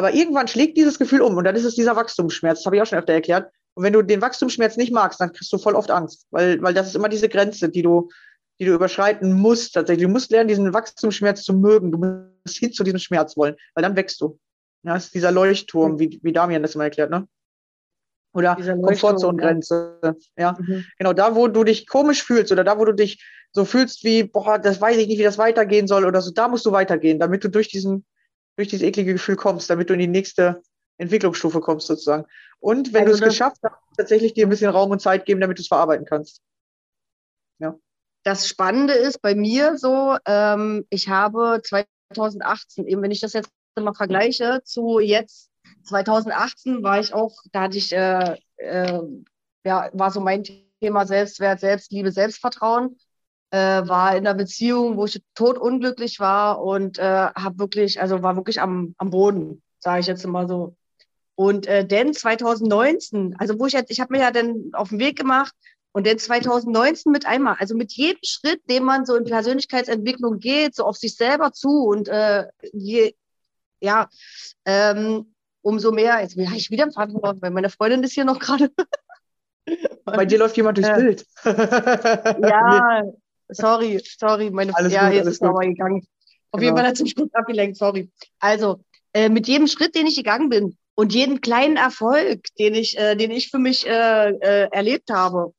[0.00, 2.60] Aber irgendwann schlägt dieses Gefühl um und dann ist es dieser Wachstumsschmerz.
[2.60, 3.52] Das habe ich auch schon öfter erklärt.
[3.74, 6.72] Und wenn du den Wachstumsschmerz nicht magst, dann kriegst du voll oft Angst, weil, weil
[6.72, 8.08] das ist immer diese Grenze, die du,
[8.58, 10.06] die du überschreiten musst tatsächlich.
[10.06, 11.92] Du musst lernen, diesen Wachstumsschmerz zu mögen.
[11.92, 14.38] Du musst hin zu diesem Schmerz wollen, weil dann wächst du.
[14.84, 17.28] Ja, das ist dieser Leuchtturm, wie, wie Damian das immer erklärt, ne?
[18.32, 20.16] Oder Komfortzonengrenze.
[20.38, 20.56] Ja.
[20.58, 20.86] Mhm.
[20.96, 24.22] genau, da, wo du dich komisch fühlst oder da, wo du dich so fühlst wie,
[24.22, 27.18] boah, das weiß ich nicht, wie das weitergehen soll oder so, da musst du weitergehen,
[27.18, 28.06] damit du durch diesen,
[28.60, 30.62] durch dieses eklige Gefühl kommst, damit du in die nächste
[30.98, 32.26] Entwicklungsstufe kommst sozusagen.
[32.60, 35.40] Und wenn Also du es geschafft hast, tatsächlich dir ein bisschen Raum und Zeit geben,
[35.40, 36.42] damit du es verarbeiten kannst.
[38.22, 43.50] Das Spannende ist bei mir so, ähm, ich habe 2018, eben wenn ich das jetzt
[43.78, 45.50] mal vergleiche zu jetzt,
[45.84, 49.00] 2018 war ich auch, da hatte ich, äh, äh,
[49.64, 50.44] ja, war so mein
[50.80, 52.98] Thema Selbstwert, Selbstliebe, Selbstvertrauen.
[53.52, 58.36] Äh, war in einer Beziehung, wo ich totunglücklich war und äh, habe wirklich, also war
[58.36, 60.76] wirklich am, am Boden, sage ich jetzt mal so.
[61.34, 65.00] Und äh, dann 2019, also wo ich jetzt, ich habe mir ja dann auf den
[65.00, 65.54] Weg gemacht,
[65.92, 70.74] und dann 2019 mit einmal, also mit jedem Schritt, den man so in Persönlichkeitsentwicklung geht,
[70.74, 73.14] so auf sich selber zu und äh, je,
[73.80, 74.08] ja,
[74.64, 78.24] ähm, umso mehr, jetzt habe ich wieder einen Faden verloren, weil meine Freundin ist hier
[78.24, 78.70] noch gerade.
[80.04, 81.26] Bei dir läuft jemand durchs Äh, Bild.
[81.44, 83.02] Ja,
[83.52, 85.48] sorry, sorry, meine Alles ja, gut, jetzt ist gut.
[85.48, 86.02] aber gegangen.
[86.52, 86.62] Auf Genau.
[86.64, 88.10] jeden Fall hat sie mich kurz abgelenkt, sorry.
[88.40, 88.80] Also,
[89.12, 93.14] äh, mit jedem Schritt, den ich gegangen bin und jeden kleinen Erfolg, den ich, äh,
[93.16, 95.52] den ich für mich äh, äh, erlebt habe,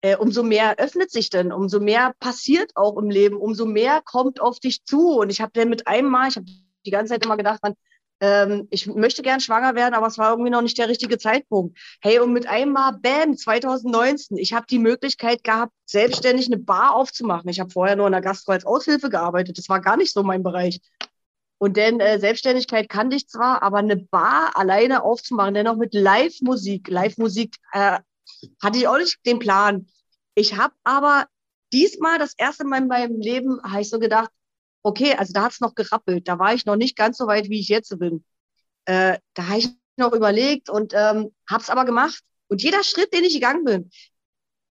[0.00, 4.40] äh, umso mehr öffnet sich denn, umso mehr passiert auch im Leben, umso mehr kommt
[4.40, 5.18] auf dich zu.
[5.18, 6.46] Und ich habe dann mit einem Mal, ich habe
[6.86, 7.74] die ganze Zeit immer gedacht, man,
[8.20, 11.78] ähm, ich möchte gern schwanger werden, aber es war irgendwie noch nicht der richtige Zeitpunkt.
[12.00, 16.94] Hey, und mit einem Mal, bam, 2019, ich habe die Möglichkeit gehabt, selbstständig eine Bar
[16.94, 17.48] aufzumachen.
[17.48, 19.58] Ich habe vorher nur in der Gastro als Aushilfe gearbeitet.
[19.58, 20.80] Das war gar nicht so mein Bereich.
[21.58, 26.88] Und dann äh, Selbstständigkeit kannte ich zwar, aber eine Bar alleine aufzumachen, dennoch mit Live-Musik.
[26.88, 27.98] Live-Musik äh,
[28.62, 29.88] hatte ich auch nicht den Plan.
[30.34, 31.26] Ich habe aber
[31.72, 34.30] diesmal das erste Mal in meinem Leben, habe ich so gedacht,
[34.82, 36.28] okay, also da hat es noch gerappelt.
[36.28, 38.24] Da war ich noch nicht ganz so weit, wie ich jetzt bin.
[38.84, 42.22] Äh, da habe ich noch überlegt und ähm, habe es aber gemacht.
[42.48, 43.90] Und jeder Schritt, den ich gegangen bin,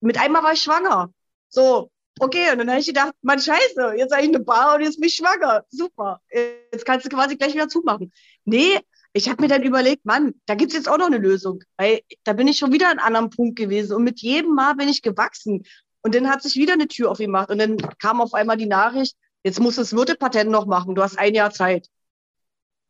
[0.01, 1.13] mit einmal war ich schwanger.
[1.49, 4.81] So, okay, und dann habe ich gedacht, Mann, scheiße, jetzt habe ich eine Bar und
[4.81, 5.63] jetzt bin ich schwanger.
[5.69, 8.11] Super, jetzt kannst du quasi gleich wieder zumachen.
[8.45, 8.79] Nee,
[9.13, 11.63] ich habe mir dann überlegt, Mann, da gibt es jetzt auch noch eine Lösung.
[11.77, 14.75] Weil da bin ich schon wieder an einem anderen Punkt gewesen und mit jedem Mal
[14.75, 15.63] bin ich gewachsen.
[16.01, 19.15] Und dann hat sich wieder eine Tür aufgemacht und dann kam auf einmal die Nachricht,
[19.43, 21.87] jetzt musst du das Wirtepatent noch machen, du hast ein Jahr Zeit.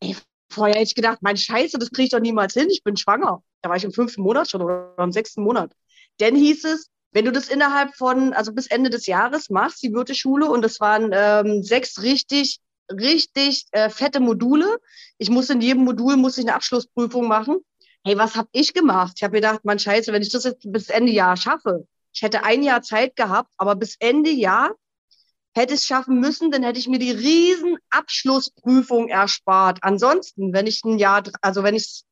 [0.01, 0.15] Ey,
[0.49, 3.43] vorher hätte ich gedacht, mein Scheiße, das kriege ich doch niemals hin, ich bin schwanger.
[3.61, 5.71] Da war ich im fünften Monat schon oder im sechsten Monat.
[6.17, 9.93] Dann hieß es, wenn du das innerhalb von, also bis Ende des Jahres machst, die
[9.93, 12.59] Wirteschule, und das waren ähm, sechs richtig,
[12.89, 14.79] richtig äh, fette Module.
[15.17, 17.59] Ich musste in jedem Modul musste ich eine Abschlussprüfung machen.
[18.03, 19.13] Hey, was habe ich gemacht?
[19.17, 22.43] Ich habe gedacht, man Scheiße, wenn ich das jetzt bis Ende Jahr schaffe, ich hätte
[22.43, 24.71] ein Jahr Zeit gehabt, aber bis Ende Jahr
[25.53, 29.79] hätte es schaffen müssen, dann hätte ich mir die riesen Abschlussprüfung erspart.
[29.81, 32.05] Ansonsten, wenn ich ein Jahr, also wenn ich es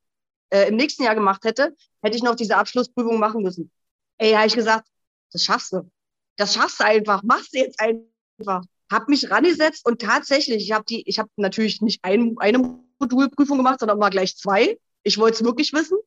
[0.49, 3.71] äh, im nächsten Jahr gemacht hätte, hätte ich noch diese Abschlussprüfung machen müssen.
[4.17, 4.87] Ey, habe ich gesagt,
[5.31, 5.89] das schaffst du.
[6.35, 7.23] Das schaffst du einfach.
[7.23, 8.63] Machst du jetzt einfach.
[8.91, 13.57] Hab mich rangesetzt und tatsächlich, ich habe die, ich habe natürlich nicht ein, eine Modulprüfung
[13.57, 14.79] gemacht, sondern mal gleich zwei.
[15.03, 15.97] Ich wollte es wirklich wissen.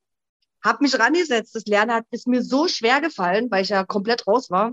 [0.62, 1.54] Hab mich rangesetzt.
[1.54, 4.72] Das Lernen hat ist mir so schwer gefallen, weil ich ja komplett raus war.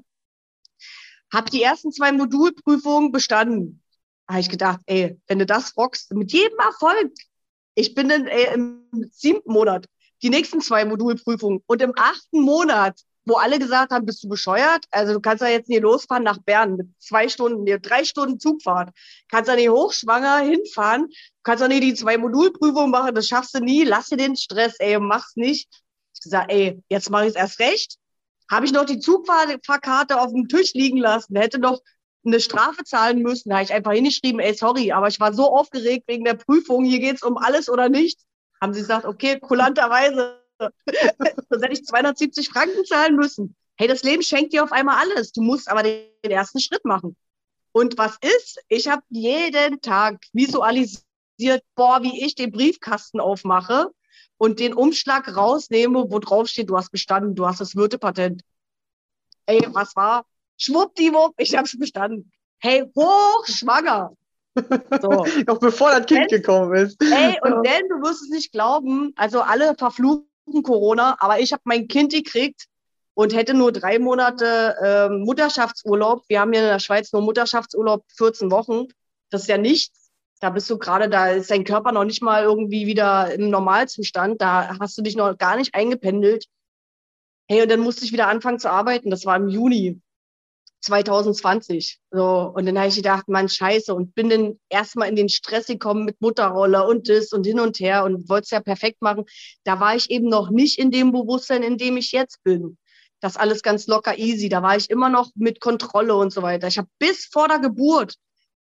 [1.31, 3.81] Hab die ersten zwei Modulprüfungen bestanden.
[4.27, 7.11] Da habe ich gedacht, ey, wenn du das rockst, mit jedem Erfolg.
[7.75, 9.87] Ich bin dann ey, im siebten Monat
[10.21, 14.85] die nächsten zwei Modulprüfungen und im achten Monat wo alle gesagt haben, bist du bescheuert?
[14.91, 18.39] Also du kannst ja jetzt nicht losfahren nach Bern mit zwei Stunden, nee, drei Stunden
[18.39, 18.89] Zugfahrt.
[19.29, 21.07] Kannst ja nicht hochschwanger hinfahren.
[21.43, 23.83] Kannst ja nicht die zwei Modulprüfungen machen, das schaffst du nie.
[23.83, 25.69] Lass dir den Stress, ey, mach's nicht.
[26.15, 27.95] Ich gesagt, ey, jetzt mache ich es erst recht.
[28.49, 31.81] Habe ich noch die Zugfahrkarte auf dem Tisch liegen lassen, hätte noch
[32.25, 33.49] eine Strafe zahlen müssen.
[33.49, 36.83] Da habe ich einfach hingeschrieben, ey, sorry, aber ich war so aufgeregt wegen der Prüfung,
[36.83, 38.25] hier geht's um alles oder nichts.
[38.61, 40.83] Haben sie gesagt, okay, kulanterweise Sonst
[41.63, 43.55] hätte ich 270 Franken zahlen müssen.
[43.77, 45.31] Hey, das Leben schenkt dir auf einmal alles.
[45.31, 47.15] Du musst aber den ersten Schritt machen.
[47.71, 48.59] Und was ist?
[48.67, 51.03] Ich habe jeden Tag visualisiert,
[51.75, 53.91] boah, wie ich den Briefkasten aufmache
[54.39, 58.41] und den Umschlag rausnehme, wo drauf steht, du hast bestanden, du hast das Wirtepatent.
[59.45, 60.25] Ey, was war?
[60.57, 62.31] Schwuppdiwupp, ich habe es bestanden.
[62.57, 64.13] Hey, hochschwanger.
[65.01, 65.25] So.
[65.47, 67.01] Noch bevor das Kind gekommen ist.
[67.01, 70.25] Ey, und dann, du wirst es nicht glauben, also alle verfluchen
[70.63, 72.65] Corona, aber ich habe mein Kind gekriegt
[73.13, 76.23] und hätte nur drei Monate ähm, Mutterschaftsurlaub.
[76.27, 78.87] Wir haben hier in der Schweiz nur Mutterschaftsurlaub 14 Wochen.
[79.29, 79.98] Das ist ja nichts.
[80.39, 84.41] Da bist du gerade, da ist dein Körper noch nicht mal irgendwie wieder im Normalzustand.
[84.41, 86.45] Da hast du dich noch gar nicht eingependelt.
[87.49, 89.09] Hey, und dann musste ich wieder anfangen zu arbeiten.
[89.09, 90.01] Das war im Juni
[90.81, 91.99] 2020.
[92.11, 95.67] So, und dann habe ich gedacht, Mann, scheiße, und bin dann erstmal in den Stress
[95.67, 99.25] gekommen mit Mutterrolle und das und hin und her und wollte es ja perfekt machen.
[99.63, 102.77] Da war ich eben noch nicht in dem Bewusstsein, in dem ich jetzt bin.
[103.19, 104.47] Das alles ganz locker easy.
[104.47, 106.67] Da war ich immer noch mit Kontrolle und so weiter.
[106.67, 108.15] Ich habe bis vor der Geburt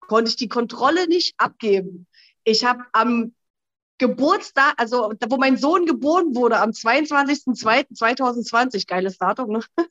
[0.07, 2.07] konnte ich die Kontrolle nicht abgeben.
[2.45, 3.35] Ich habe am
[3.99, 9.61] Geburtstag, also wo mein Sohn geboren wurde, am 22.02.2020, geiles Datum, ne?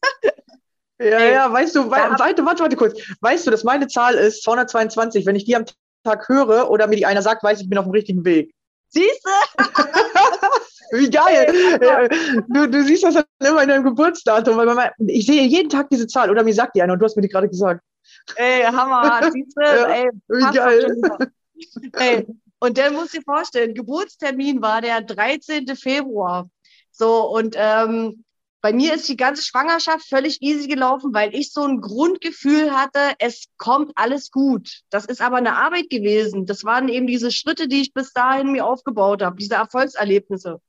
[0.97, 2.97] Ja, Ey, ja, weißt du, hab- warte, warte, warte kurz.
[3.19, 5.25] Weißt du, dass meine Zahl ist 222.
[5.25, 5.65] Wenn ich die am
[6.05, 8.53] Tag höre oder mir die einer sagt, weiß ich, ich bin auf dem richtigen Weg.
[8.87, 9.29] Siehst du?
[10.97, 11.47] Wie geil!
[11.81, 12.07] Ey,
[12.47, 14.55] Du, du siehst das dann immer in deinem Geburtsdatum.
[14.55, 17.05] Weil man, ich sehe jeden Tag diese Zahl oder mir sagt die einer und du
[17.05, 17.81] hast mir die gerade gesagt.
[18.35, 19.61] Ey, Hammer, siehst du?
[19.61, 20.97] Ja, Ey, Wie geil!
[21.93, 22.27] Ey,
[22.59, 25.75] und dann musst du dir vorstellen, Geburtstermin war der 13.
[25.75, 26.49] Februar.
[26.91, 28.23] So, und ähm,
[28.61, 33.13] bei mir ist die ganze Schwangerschaft völlig easy gelaufen, weil ich so ein Grundgefühl hatte,
[33.19, 34.81] es kommt alles gut.
[34.89, 36.47] Das ist aber eine Arbeit gewesen.
[36.47, 40.61] Das waren eben diese Schritte, die ich bis dahin mir aufgebaut habe, diese Erfolgserlebnisse.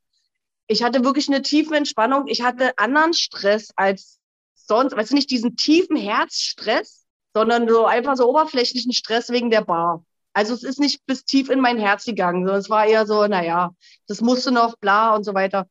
[0.67, 2.27] Ich hatte wirklich eine tiefe Entspannung.
[2.27, 4.19] Ich hatte anderen Stress als
[4.55, 7.06] sonst, weißt du, nicht diesen tiefen Herzstress,
[7.37, 10.03] sondern so einfach so oberflächlichen Stress wegen der Bar.
[10.33, 13.27] Also es ist nicht bis tief in mein Herz gegangen, sondern es war eher so,
[13.27, 13.75] naja,
[14.07, 15.69] das musste noch, bla und so weiter.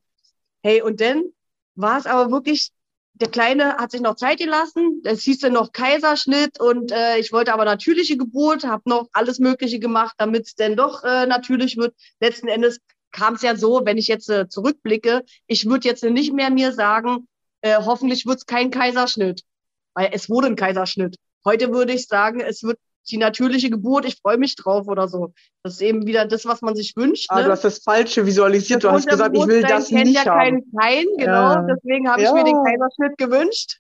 [0.61, 1.23] Hey, und dann
[1.73, 2.69] war es aber wirklich,
[3.13, 7.33] der Kleine hat sich noch Zeit gelassen, es hieß dann noch Kaiserschnitt und äh, ich
[7.33, 11.77] wollte aber natürliche Geburt, habe noch alles Mögliche gemacht, damit es denn doch äh, natürlich
[11.77, 11.95] wird.
[12.19, 12.77] Letzten Endes
[13.11, 16.73] kam es ja so, wenn ich jetzt äh, zurückblicke, ich würde jetzt nicht mehr mir
[16.73, 17.27] sagen,
[17.61, 19.41] äh, hoffentlich wird es kein Kaiserschnitt,
[19.95, 21.15] weil es wurde ein Kaiserschnitt.
[21.45, 22.79] Heute würde ich sagen, es wird
[23.09, 25.33] die natürliche Geburt, ich freue mich drauf oder so.
[25.63, 27.27] Das ist eben wieder das, was man sich wünscht.
[27.29, 27.45] Ah, ne?
[27.45, 28.83] du hast das Falsche visualisiert.
[28.83, 30.39] Du hast gesagt, ich will das kennt nicht ja haben.
[30.39, 31.53] keinen Kein, genau.
[31.53, 31.61] Ja.
[31.69, 32.63] Deswegen habe ich mir den Ja.
[32.63, 33.79] Kaiserschnitt gewünscht.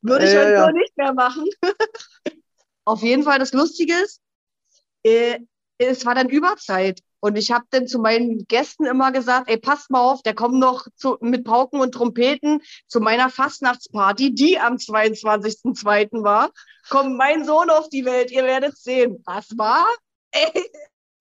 [0.00, 0.64] Würde ich Ja, heute ja.
[0.66, 1.44] so nicht mehr machen.
[2.84, 4.20] Auf jeden Fall, das Lustige ist,
[5.04, 5.38] äh,
[5.78, 7.00] es war dann Überzeit.
[7.24, 10.56] Und ich habe dann zu meinen Gästen immer gesagt, ey, passt mal auf, der kommt
[10.58, 16.24] noch zu, mit Pauken und Trompeten zu meiner Fastnachtsparty, die am 22.02.
[16.24, 16.50] war.
[16.90, 19.22] Kommt mein Sohn auf die Welt, ihr werdet sehen.
[19.24, 19.86] Was war?
[20.32, 20.64] Ey,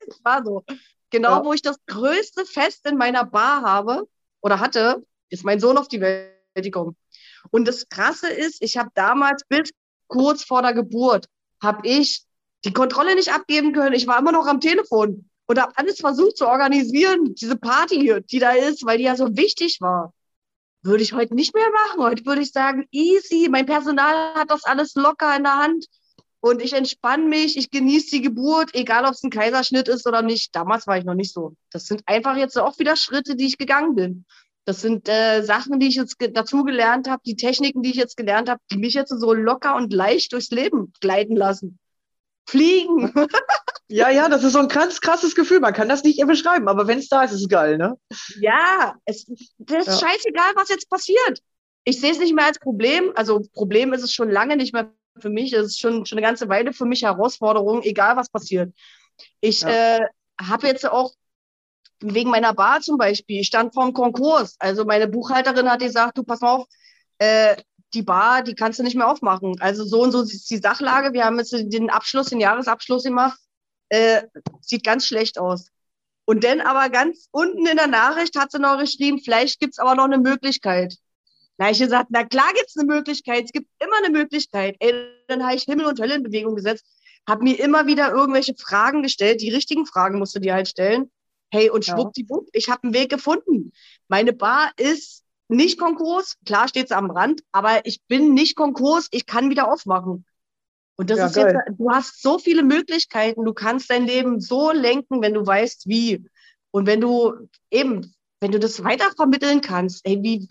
[0.08, 0.64] es war so.
[1.12, 1.46] Genau, Ja.
[1.46, 4.08] wo ich das größte Fest in meiner Bar habe
[4.42, 6.98] oder hatte, ist mein Sohn auf die Welt gekommen.
[7.52, 9.70] Und das Krasse ist, ich habe damals bis
[10.08, 11.28] kurz vor der Geburt,
[11.62, 12.24] habe ich
[12.66, 13.94] die Kontrolle nicht abgeben können.
[13.94, 18.40] Ich war immer noch am Telefon und habe alles versucht zu organisieren, diese Party, die
[18.40, 20.14] da ist, weil die ja so wichtig war.
[20.82, 22.02] Würde ich heute nicht mehr machen.
[22.02, 25.88] Heute würde ich sagen, easy, mein Personal hat das alles locker in der Hand
[26.40, 30.22] und ich entspanne mich, ich genieße die Geburt, egal ob es ein Kaiserschnitt ist oder
[30.22, 30.56] nicht.
[30.56, 31.54] Damals war ich noch nicht so.
[31.70, 34.26] Das sind einfach jetzt auch wieder Schritte, die ich gegangen bin.
[34.64, 38.16] Das sind äh, Sachen, die ich jetzt dazu gelernt habe, die Techniken, die ich jetzt
[38.16, 41.78] gelernt habe, die mich jetzt so locker und leicht durchs Leben gleiten lassen.
[42.52, 43.14] Fliegen.
[43.94, 45.60] Ja, ja, das ist so ein ganz krasses Gefühl.
[45.60, 47.98] Man kann das nicht beschreiben, aber wenn es da ist, ist es geil, ne?
[48.40, 49.26] Ja, es
[49.58, 50.08] das ist Ja.
[50.08, 51.42] scheißegal, was jetzt passiert.
[51.84, 53.12] Ich sehe es nicht mehr als Problem.
[53.16, 55.52] Also Problem ist es schon lange nicht mehr für mich.
[55.52, 58.74] Es ist schon, schon eine ganze Weile für mich Herausforderung, egal was passiert.
[59.42, 59.98] Ich Ja.
[59.98, 60.00] äh,
[60.42, 61.12] habe jetzt auch
[62.00, 64.56] wegen meiner Bar zum Beispiel, ich stand vorm Konkurs.
[64.60, 66.68] Also meine Buchhalterin hat gesagt, du pass mal auf,
[67.20, 67.58] äh,
[67.94, 69.60] die Bar, die kannst du nicht mehr aufmachen.
[69.60, 71.14] Also so und so ist die Sachlage.
[71.14, 73.40] Wir haben jetzt den Abschluss, den Jahresabschluss gemacht.
[73.90, 74.24] Äh,
[74.62, 75.68] sieht ganz schlecht aus.
[76.26, 79.80] Und dann aber ganz unten in der Nachricht hat sie noch geschrieben, vielleicht gibt es
[79.80, 80.96] aber noch eine Möglichkeit.
[81.58, 84.76] Da habe ich gesagt, na klar gibt es eine Möglichkeit, es gibt immer eine Möglichkeit.
[84.80, 84.94] Ey,
[85.28, 86.86] dann habe ich Himmel und Hölle in Bewegung gesetzt,
[87.28, 91.12] habe mir immer wieder irgendwelche Fragen gestellt, die richtigen Fragen musst du dir halt stellen.
[91.52, 91.96] Hey, und Ja.
[91.96, 93.74] schwuppdiwupp, ich habe einen Weg gefunden.
[94.08, 99.08] Meine Bar ist nicht Konkurs, klar steht sie am Rand, aber ich bin nicht Konkurs,
[99.12, 100.26] ich kann wieder aufmachen.
[100.98, 101.76] Und das Ja, ist jetzt, geil.
[101.78, 106.24] du hast so viele Möglichkeiten, du kannst dein Leben so lenken, wenn du weißt, wie.
[106.72, 107.34] Und wenn du
[107.72, 110.48] eben, wenn du das weitervermitteln kannst, ey, wie,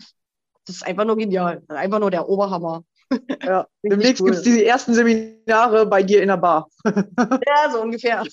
[0.65, 1.63] das ist einfach nur genial.
[1.67, 2.83] Einfach nur der Oberhammer.
[3.43, 3.67] Ja.
[3.83, 4.27] Demnächst cool.
[4.31, 6.69] gibt es die ersten Seminare bei dir in der Bar.
[6.85, 8.23] Ja, so ungefähr.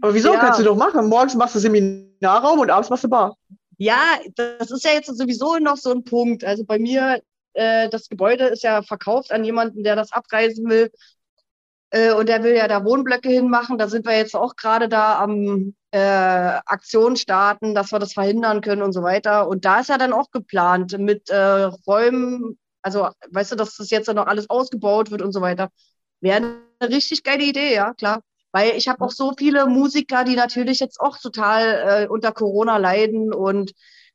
[0.00, 0.32] Aber wieso?
[0.32, 0.40] Ja.
[0.40, 1.08] Kannst du doch machen.
[1.08, 3.36] Morgens machst du Seminarraum und abends machst du Bar.
[3.78, 6.44] Ja, das ist ja jetzt sowieso noch so ein Punkt.
[6.44, 7.22] Also bei mir,
[7.54, 10.90] äh, das Gebäude ist ja verkauft an jemanden, der das abreißen will.
[11.90, 13.78] Äh, und der will ja da Wohnblöcke hinmachen.
[13.78, 15.98] Da sind wir jetzt auch gerade da am äh,
[16.66, 19.48] Aktion starten, dass wir das verhindern können und so weiter.
[19.48, 21.36] Und da ist ja dann auch geplant mit äh,
[21.86, 25.70] Räumen, also weißt du, dass das jetzt dann noch alles ausgebaut wird und so weiter.
[26.20, 26.38] Wäre
[26.80, 28.22] eine richtig geile Idee, ja, klar.
[28.52, 32.78] Weil ich habe auch so viele Musiker, die natürlich jetzt auch total äh, unter Corona
[32.78, 33.72] leiden und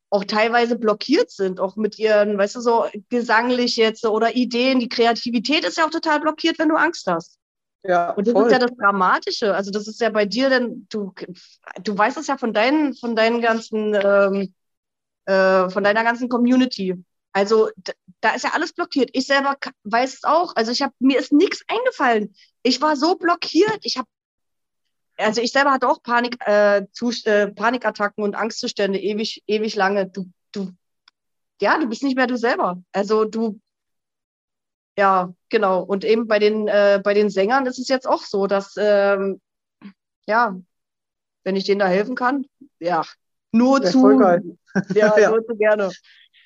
[0.10, 4.80] auch teilweise blockiert sind, auch mit ihren, weißt du, so gesanglich jetzt oder Ideen.
[4.80, 7.38] Die Kreativität ist ja auch total blockiert, wenn du Angst hast.
[7.84, 8.46] Ja, Und das voll.
[8.46, 9.56] ist ja das Dramatische.
[9.56, 11.14] Also das ist ja bei dir, denn du,
[11.84, 14.54] du weißt es ja von deinen, von deinen ganzen, ähm,
[15.26, 17.04] äh, von deiner ganzen Community.
[17.34, 17.70] Also
[18.22, 19.10] da ist ja alles blockiert.
[19.14, 20.56] Ich selber weiß es auch.
[20.56, 22.36] Also ich habe mir ist nichts eingefallen.
[22.62, 23.80] Ich war so blockiert.
[23.82, 24.08] Ich habe
[25.24, 30.08] also ich selber hatte auch Panik, äh, Zus- äh, Panikattacken und Angstzustände ewig, ewig lange.
[30.08, 30.72] Du, du,
[31.62, 32.82] ja, du bist nicht mehr du selber.
[32.92, 33.60] Also du,
[34.98, 35.82] ja, genau.
[35.84, 39.42] Und eben bei den, äh, bei den Sängern ist es jetzt auch so, dass, ähm,
[40.28, 40.56] ja,
[41.44, 42.46] wenn ich denen da helfen kann,
[42.80, 43.04] ja,
[43.52, 44.10] nur zu,
[44.96, 45.30] ja, Ja.
[45.30, 45.92] nur zu gerne.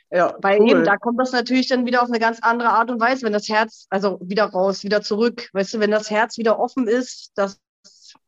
[0.10, 0.70] Ja, Weil cool.
[0.70, 3.34] eben, da kommt das natürlich dann wieder auf eine ganz andere Art und Weise, wenn
[3.34, 5.50] das Herz, also wieder raus, wieder zurück.
[5.52, 7.60] Weißt du, wenn das Herz wieder offen ist, das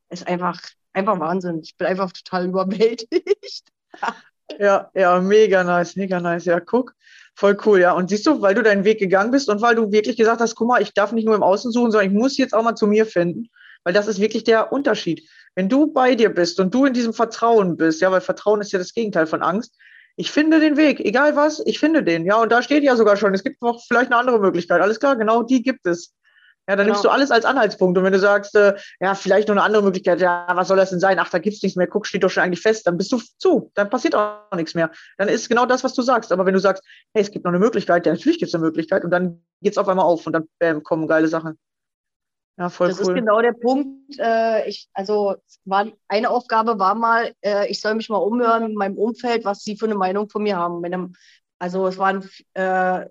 [0.09, 0.59] ist einfach,
[0.93, 1.61] einfach Wahnsinn.
[1.63, 3.69] Ich bin einfach total überwältigt.
[4.57, 6.45] Ja, ja, mega nice, mega nice.
[6.45, 6.95] Ja, guck,
[7.35, 7.93] voll cool, ja.
[7.93, 10.55] Und siehst du, weil du deinen Weg gegangen bist und weil du wirklich gesagt hast,
[10.55, 12.75] guck mal, ich darf nicht nur im Außen suchen, sondern ich muss jetzt auch mal
[12.75, 13.49] zu mir finden,
[13.83, 15.29] weil das ist wirklich der Unterschied.
[15.55, 18.71] Wenn du bei dir bist und du in diesem Vertrauen bist, ja, weil Vertrauen ist
[18.71, 19.75] ja das Gegenteil von Angst.
[20.15, 22.25] Ich finde den Weg, egal was, ich finde den.
[22.25, 24.81] Ja, und da steht ja sogar schon, es gibt noch vielleicht eine andere Möglichkeit.
[24.81, 26.13] Alles klar, genau die gibt es.
[26.69, 27.15] Ja, dann nimmst du Genau.
[27.15, 27.97] alles als Anhaltspunkt.
[27.97, 30.91] Und wenn du sagst, äh, ja, vielleicht noch eine andere Möglichkeit, ja, was soll das
[30.91, 31.17] denn sein?
[31.17, 33.19] Ach, da gibt es nichts mehr, guck, steht doch schon eigentlich fest, dann bist du
[33.39, 34.91] zu, dann passiert auch nichts mehr.
[35.17, 36.31] Dann ist genau das, was du sagst.
[36.31, 36.83] Aber wenn du sagst,
[37.15, 39.71] hey, es gibt noch eine Möglichkeit, ja, natürlich gibt es eine Möglichkeit und dann geht
[39.71, 41.57] es auf einmal auf und dann bam, kommen geile Sachen.
[42.59, 43.13] Ja, voll das cool.
[43.13, 44.19] ist genau der Punkt.
[44.19, 48.75] Äh, ich, also war, eine Aufgabe war mal, äh, ich soll mich mal umhören in
[48.75, 50.85] meinem Umfeld, was sie für eine Meinung von mir haben.
[50.85, 51.15] Einem-
[51.57, 53.05] also es waren, äh,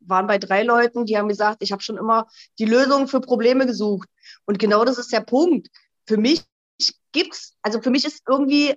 [0.00, 2.26] waren bei drei Leuten, die haben gesagt, ich habe schon immer
[2.58, 4.08] die Lösung für Probleme gesucht.
[4.46, 5.68] Und genau das ist der Punkt.
[6.06, 6.42] Für mich
[7.12, 8.74] gibt's, also für mich ist irgendwie,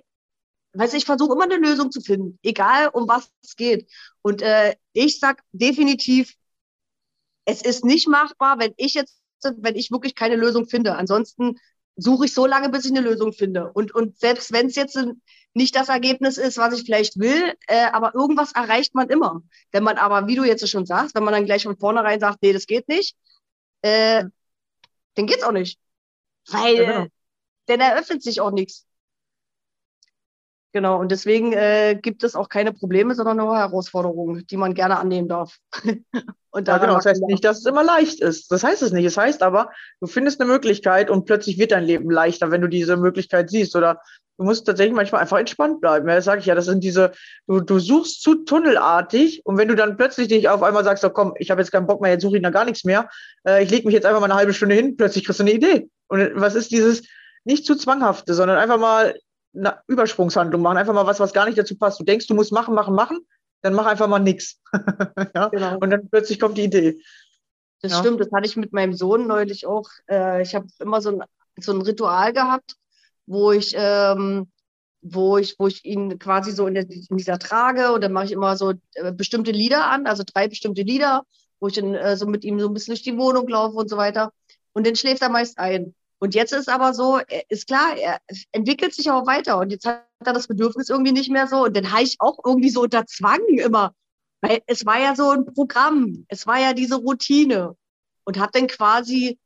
[0.74, 3.90] weiß ich versuche immer eine Lösung zu finden, egal um was es geht.
[4.22, 6.34] Und äh, ich sag definitiv,
[7.44, 10.94] es ist nicht machbar, wenn ich jetzt, wenn ich wirklich keine Lösung finde.
[10.96, 11.58] Ansonsten
[11.96, 13.72] suche ich so lange, bis ich eine Lösung finde.
[13.72, 14.96] Und, und selbst wenn es jetzt
[15.54, 19.42] nicht das Ergebnis ist, was ich vielleicht will, äh, aber irgendwas erreicht man immer.
[19.70, 22.38] Wenn man aber, wie du jetzt schon sagst, wenn man dann gleich von vornherein sagt,
[22.42, 23.16] nee, das geht nicht,
[23.82, 24.24] äh,
[25.14, 25.78] dann geht's auch nicht.
[26.48, 27.06] Weil, Ja, genau.
[27.66, 28.86] dann eröffnet sich auch nichts.
[30.74, 34.98] Genau, und deswegen äh, gibt es auch keine Probleme, sondern nur Herausforderungen, die man gerne
[34.98, 35.58] annehmen darf.
[36.50, 36.94] und Ja, genau.
[36.94, 38.50] Das heißt nicht, dass es immer leicht ist.
[38.50, 39.04] Das heißt es nicht.
[39.04, 39.70] Es heißt aber,
[40.00, 43.76] du findest eine Möglichkeit und plötzlich wird dein Leben leichter, wenn du diese Möglichkeit siehst.
[43.76, 44.00] Oder
[44.38, 46.08] du musst tatsächlich manchmal einfach entspannt bleiben.
[46.08, 46.54] Ja, das sage ich ja.
[46.54, 47.12] Das sind diese,
[47.46, 51.10] du, du suchst zu tunnelartig und wenn du dann plötzlich dich auf einmal sagst, so,
[51.10, 53.10] komm, ich habe jetzt keinen Bock mehr, jetzt suche ich da gar nichts mehr.
[53.46, 55.52] Äh, ich lege mich jetzt einfach mal eine halbe Stunde hin, plötzlich kriegst du eine
[55.52, 55.90] Idee.
[56.08, 57.02] Und was ist dieses
[57.44, 59.14] nicht zu zwanghafte, sondern einfach mal
[59.54, 62.00] eine Übersprungshandlung machen, einfach mal was, was gar nicht dazu passt.
[62.00, 63.26] Du denkst, du musst machen, machen, machen,
[63.62, 64.60] dann mach einfach mal nichts.
[65.34, 65.48] ja?
[65.48, 65.78] Genau.
[65.78, 67.00] Und dann plötzlich kommt die Idee.
[67.80, 67.98] Das Ja.
[67.98, 69.88] stimmt, das hatte ich mit meinem Sohn neulich auch.
[70.08, 71.22] Äh, ich habe immer so ein,
[71.58, 72.76] so ein Ritual gehabt,
[73.26, 74.50] wo ich, ähm,
[75.02, 78.26] wo ich, wo ich ihn quasi so in, der, in dieser trage und dann mache
[78.26, 81.24] ich immer so äh, bestimmte Lieder an, also drei bestimmte Lieder,
[81.60, 83.90] wo ich dann äh, so mit ihm so ein bisschen durch die Wohnung laufe und
[83.90, 84.32] so weiter.
[84.72, 85.94] Und dann schläft er meist ein.
[86.22, 88.20] Und jetzt ist aber so, er- ist klar, er
[88.52, 91.76] entwickelt sich auch weiter und jetzt hat er das Bedürfnis irgendwie nicht mehr so und
[91.76, 93.92] dann habe ich auch irgendwie so unter Zwang immer,
[94.40, 97.76] weil es war ja so ein Programm, es war ja diese Routine
[98.22, 99.36] und habe dann quasi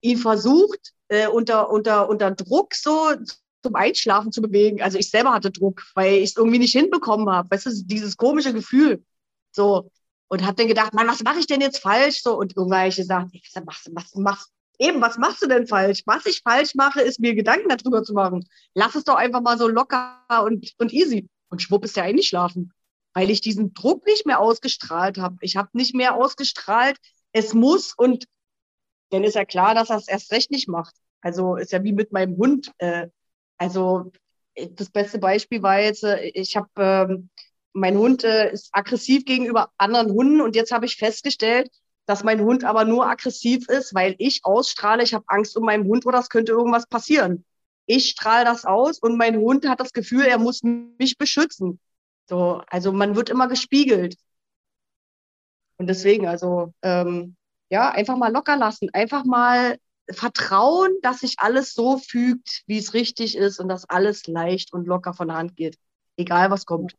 [0.00, 3.10] ihn versucht, äh, unter, unter, unter Druck so
[3.62, 4.80] zum Einschlafen zu bewegen.
[4.80, 7.50] Also ich selber hatte Druck, weil ich es irgendwie nicht hinbekommen habe.
[7.50, 9.04] Weißt du, dieses komische Gefühl.
[9.50, 9.90] So.
[10.28, 12.22] Und habe dann gedacht, Mann, was mache ich denn jetzt falsch?
[12.22, 14.50] So, und irgendwann habe ich gesagt, sag, was, was,
[14.82, 16.02] eben, was machst du denn falsch?
[16.06, 18.46] Was ich falsch mache, ist mir Gedanken darüber zu machen.
[18.74, 21.28] Lass es doch einfach mal so locker und, und easy.
[21.48, 22.72] Und schwupp ist er eingeschlafen.
[23.14, 25.36] Weil ich diesen Druck nicht mehr ausgestrahlt habe.
[25.40, 26.96] Ich habe nicht mehr ausgestrahlt,
[27.32, 28.26] es muss und
[29.10, 30.94] dann ist ja klar, dass er es erst recht nicht macht.
[31.20, 32.72] Also ist ja wie mit meinem Hund.
[32.78, 33.08] Äh,
[33.58, 34.10] also
[34.54, 37.30] das beste Beispiel war jetzt, äh, ich habe, ähm,
[37.72, 41.70] mein Hund äh, ist aggressiv gegenüber anderen Hunden und jetzt habe ich festgestellt,
[42.12, 45.84] dass mein Hund aber nur aggressiv ist, weil ich ausstrahle, ich habe Angst um meinen
[45.84, 47.46] Hund oder es könnte irgendwas passieren.
[47.86, 51.80] Ich strahle das aus und mein Hund hat das Gefühl, er muss mich beschützen.
[52.28, 54.16] So, also man wird immer gespiegelt.
[55.78, 57.34] Und deswegen, also ähm,
[57.70, 59.78] ja, einfach mal locker lassen, einfach mal
[60.10, 64.86] vertrauen, dass sich alles so fügt, wie es richtig ist und dass alles leicht und
[64.86, 65.78] locker von der Hand geht.
[66.18, 66.94] Egal was kommt.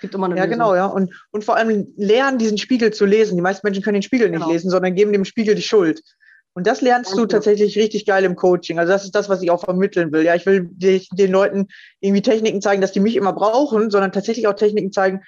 [0.00, 0.58] Gibt immer eine Ja, Lösung.
[0.58, 0.86] genau, ja.
[0.86, 3.36] Und, und vor allem lernen, diesen Spiegel zu lesen.
[3.36, 4.52] Die meisten Menschen können den Spiegel nicht Genau.
[4.52, 6.02] lesen, sondern geben dem Spiegel die Schuld.
[6.52, 7.38] Und das lernst du Ganz genau.
[7.38, 8.78] tatsächlich richtig geil im Coaching.
[8.78, 10.22] Also das ist das, was ich auch vermitteln will.
[10.24, 11.68] Ja, ich will den Leuten
[12.00, 15.22] irgendwie Techniken zeigen, dass die mich immer brauchen, sondern tatsächlich auch Techniken zeigen,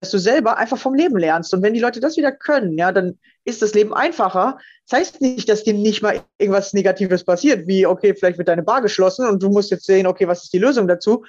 [0.00, 1.52] dass du selber einfach vom Leben lernst.
[1.54, 4.58] Und wenn die Leute das wieder können, ja, dann ist das Leben einfacher.
[4.88, 8.62] Das heißt nicht, dass dir nicht mal irgendwas Negatives passiert, wie, okay, vielleicht wird deine
[8.62, 11.24] Bar geschlossen und du musst jetzt sehen, okay, was ist die Lösung dazu?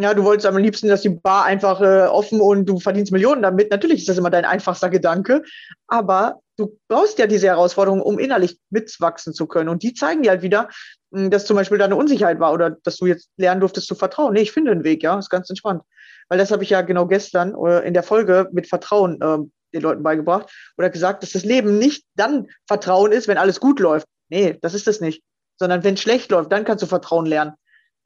[0.00, 3.42] Ja, du wolltest am liebsten, dass die Bar einfach äh, offen und du verdienst Millionen
[3.42, 3.72] damit.
[3.72, 5.42] Natürlich ist das immer dein einfachster Gedanke,
[5.88, 9.68] aber du brauchst ja diese Herausforderung, um innerlich mitwachsen zu können.
[9.68, 10.68] Und die zeigen dir halt wieder,
[11.10, 13.96] mh, dass zum Beispiel da eine Unsicherheit war oder dass du jetzt lernen durftest zu
[13.96, 14.34] vertrauen.
[14.34, 15.82] Nee, ich finde einen Weg, ja, ist ganz entspannt.
[16.28, 19.82] Weil das habe ich ja genau gestern äh, in der Folge mit Vertrauen ähm, den
[19.82, 24.06] Leuten beigebracht oder gesagt, dass das Leben nicht dann Vertrauen ist, wenn alles gut läuft.
[24.28, 25.24] Nee, das ist es nicht.
[25.58, 27.54] Sondern wenn schlecht läuft, dann kannst du Vertrauen lernen.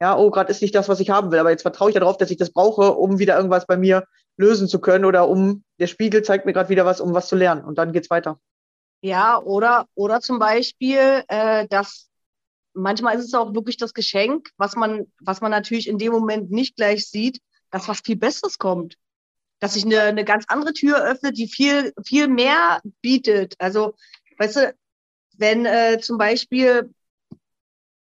[0.03, 2.17] Ja, oh, gerade ist nicht das, was ich haben will, aber jetzt vertraue ich darauf,
[2.17, 4.03] dass ich das brauche, um wieder irgendwas bei mir
[4.35, 7.37] lösen zu können oder um, der Spiegel zeigt mir gerade wieder was, um was zu
[7.37, 8.37] lernen und dann geht's weiter.
[8.99, 12.09] Ja, oder, oder zum Beispiel, äh, dass
[12.73, 16.51] manchmal ist es auch wirklich das Geschenk, was man, was man natürlich in dem Moment
[16.51, 17.39] nicht gleich sieht,
[17.71, 18.97] dass was viel Besseres kommt.
[19.61, 23.55] Dass sich eine, eine ganz andere Tür öffnet, die viel, viel mehr bietet.
[23.57, 23.95] Also,
[24.37, 24.75] weißt du,
[25.37, 26.93] wenn äh, zum Beispiel,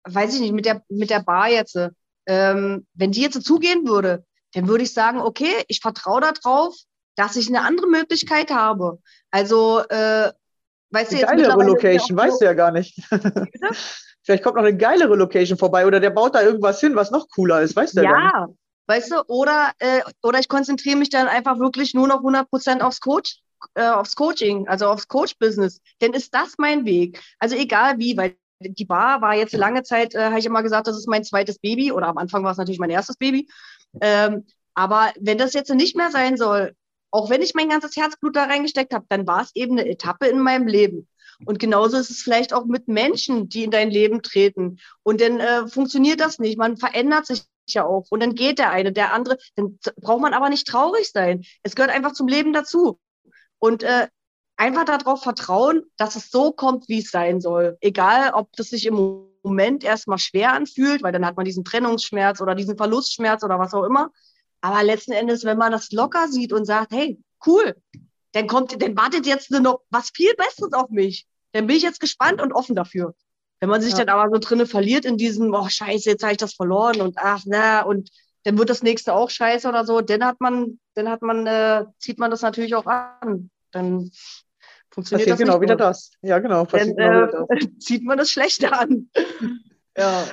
[0.06, 1.78] weiß ich nicht, mit der, mit der Bar jetzt,
[2.26, 6.74] ähm, wenn die jetzt zugehen würde, dann würde ich sagen, okay, ich vertraue darauf,
[7.16, 8.98] dass ich eine andere Möglichkeit habe.
[9.30, 10.32] Also, äh,
[10.90, 12.98] weißt du, Eine jetzt geilere ist ja Location, weißt du ja gar nicht.
[14.22, 17.28] Vielleicht kommt noch eine geilere Location vorbei oder der baut da irgendwas hin, was noch
[17.28, 18.32] cooler ist, weißt du ja, gar nicht.
[18.32, 18.48] Ja,
[18.88, 23.00] weißt du, oder, äh, oder ich konzentriere mich dann einfach wirklich nur noch 100% aufs
[23.00, 23.40] Coach,
[23.74, 25.80] äh, aufs Coaching, also aufs Coach-Business.
[26.00, 27.22] Denn ist das mein Weg?
[27.38, 30.86] Also egal wie, weil die Bar war jetzt lange Zeit, äh, habe ich immer gesagt,
[30.86, 33.48] das ist mein zweites Baby oder am Anfang war es natürlich mein erstes Baby.
[34.00, 36.74] Ähm, aber wenn das jetzt nicht mehr sein soll,
[37.10, 40.26] auch wenn ich mein ganzes Herzblut da reingesteckt habe, dann war es eben eine Etappe
[40.26, 41.08] in meinem Leben.
[41.44, 44.78] Und genauso ist es vielleicht auch mit Menschen, die in dein Leben treten.
[45.02, 46.58] Und dann äh, funktioniert das nicht.
[46.58, 48.06] Man verändert sich ja auch.
[48.10, 49.36] Und dann geht der eine, der andere.
[49.54, 51.42] Dann braucht man aber nicht traurig sein.
[51.62, 52.98] Es gehört einfach zum Leben dazu.
[53.58, 54.08] Und äh,
[54.56, 57.76] einfach darauf vertrauen, dass es so kommt, wie es sein soll.
[57.80, 62.40] Egal, ob das sich im Moment erstmal schwer anfühlt, weil dann hat man diesen Trennungsschmerz
[62.40, 64.10] oder diesen Verlustschmerz oder was auch immer.
[64.60, 67.76] Aber letzten Endes, wenn man das locker sieht und sagt, hey, cool,
[68.32, 71.26] dann kommt, dann wartet jetzt nur noch was viel Besseres auf mich.
[71.52, 73.14] Dann bin ich jetzt gespannt und offen dafür.
[73.60, 74.04] Wenn man sich Ja.
[74.04, 77.16] dann aber so drinne verliert in diesem, oh Scheiße, jetzt habe ich das verloren und
[77.18, 78.10] ach na und
[78.44, 81.84] dann wird das nächste auch scheiße oder so, dann hat man, dann hat man, äh,
[81.98, 83.50] zieht man das natürlich auch an.
[83.72, 84.10] Dann
[84.96, 86.10] funktioniert Passiert das genau wieder das.
[86.22, 86.64] Ja, genau.
[86.64, 87.34] Dann das.
[87.50, 89.10] äh, zieht man das Schlechte an.
[89.96, 90.24] ja.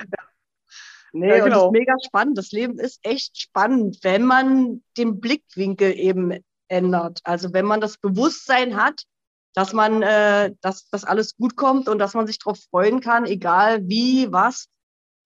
[1.12, 1.56] Nee, Ja, und genau.
[1.56, 2.38] das ist mega spannend.
[2.38, 7.20] Das Leben ist echt spannend, wenn man den Blickwinkel eben ändert.
[7.24, 9.04] Also wenn man das Bewusstsein hat,
[9.52, 13.26] dass man, äh, dass das alles gut kommt und dass man sich darauf freuen kann,
[13.26, 14.68] egal wie, was,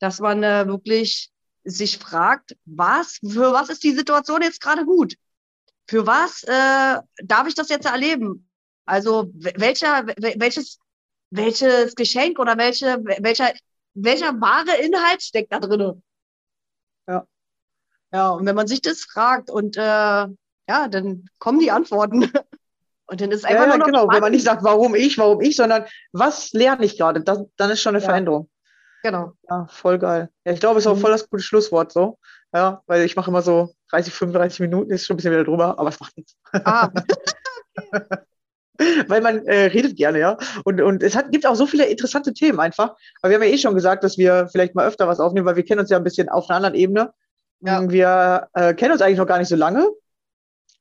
[0.01, 1.30] dass man äh, wirklich
[1.62, 5.14] sich fragt, was, für was ist die Situation jetzt gerade gut?
[5.86, 8.47] Für was äh, darf ich das jetzt erleben?
[8.89, 10.78] Also welcher, wel- welches,
[11.30, 13.53] welches Geschenk oder welche, welcher,
[13.95, 16.03] welcher wahre Inhalt steckt da drin?
[17.07, 17.26] Ja.
[18.12, 22.30] Ja, und wenn man sich das fragt und äh, ja, dann kommen die Antworten.
[23.11, 24.07] Und dann ist einfach ja, nur noch genau.
[24.11, 27.70] Wenn man nicht sagt, warum ich, warum ich, sondern was lerne ich gerade, das, dann
[27.70, 28.09] ist schon eine Ja.
[28.11, 28.51] Veränderung.
[29.03, 29.32] Genau.
[29.49, 30.28] Ja, voll geil.
[30.45, 31.01] Ja, ich glaube, es ist auch Mhm.
[31.01, 32.18] voll das gute Schlusswort so.
[32.53, 35.78] Ja, weil ich mache immer so 30, 35 Minuten, ist schon ein bisschen wieder drüber,
[35.78, 36.36] aber es macht nichts.
[36.53, 36.91] Ah,
[39.09, 40.37] Weil man äh, redet gerne, ja.
[40.64, 42.95] Und, und es hat, gibt auch so viele interessante Themen einfach.
[43.20, 45.57] Aber wir haben ja eh schon gesagt, dass wir vielleicht mal öfter was aufnehmen, weil
[45.57, 47.12] wir kennen uns ja ein bisschen auf einer anderen Ebene.
[47.61, 47.81] Ja.
[47.81, 49.89] Mm, Wir äh, kennen uns eigentlich noch gar nicht so lange.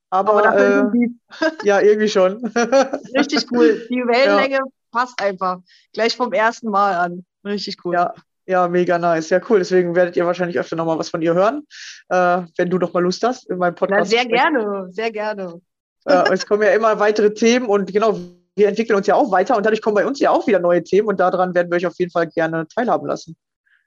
[0.10, 1.20] Aber, aber äh, die
[1.64, 2.45] ja, irgendwie schon.
[3.18, 3.86] richtig cool.
[3.89, 4.60] Die Wellenlänge
[4.91, 5.60] passt einfach.
[5.91, 7.26] Gleich vom ersten Mal an.
[7.43, 7.95] Richtig cool.
[7.95, 8.14] Ja,
[8.45, 9.30] ja, mega nice.
[9.30, 9.60] Ja, cool.
[9.60, 11.68] Deswegen werdet ihr wahrscheinlich öfter nochmal was von ihr hören,
[12.10, 14.10] äh, wenn du noch mal Lust hast, in meinem Na, Podcast.
[14.10, 14.54] sehr zu sprechen.
[14.54, 15.62] gerne, sehr gerne.
[16.08, 18.18] Äh, es kommen ja immer weitere Themen und genau,
[18.55, 20.84] wir entwickeln uns ja auch weiter und dadurch kommen bei uns ja auch wieder neue
[20.84, 23.36] Themen und daran werden wir euch auf jeden Fall gerne teilhaben lassen.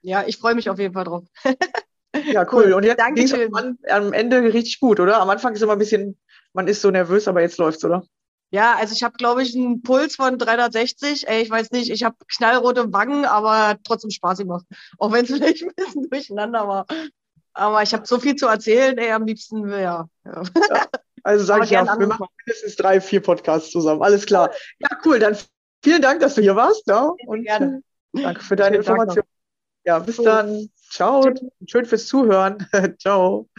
[0.01, 1.23] Ja, ich freue mich auf jeden Fall drauf.
[2.31, 2.73] Ja, cool.
[2.73, 5.19] Und jetzt ging es am, am Ende richtig gut, oder?
[5.19, 6.17] Am Anfang ist immer ein bisschen,
[6.53, 8.03] man ist so nervös, aber jetzt läuft's, oder?
[8.51, 11.27] Ja, also ich habe, glaube ich, einen Puls von 360.
[11.27, 14.65] Ey, ich weiß nicht, ich habe knallrote Wangen, aber trotzdem Spaß gemacht.
[14.97, 16.85] Auch wenn es vielleicht ein bisschen durcheinander war.
[17.53, 20.07] Aber ich habe so viel zu erzählen, ey, am liebsten, ja.
[20.25, 20.43] ja.
[21.23, 24.01] Also sage ich ja, wir machen mindestens drei, vier Podcasts zusammen.
[24.01, 24.51] Alles klar.
[24.79, 25.19] Ja, cool.
[25.19, 25.37] Dann
[25.83, 26.87] vielen Dank, dass du hier warst.
[26.87, 27.11] Ja?
[27.25, 27.81] Und gerne.
[28.13, 28.77] danke für deine.
[28.77, 29.23] Information.
[29.83, 30.25] Ja, bis Cool.
[30.25, 30.69] dann.
[30.89, 31.21] Ciao.
[31.21, 31.41] Tschüss.
[31.67, 32.67] Schön fürs Zuhören.
[32.99, 33.49] Ciao.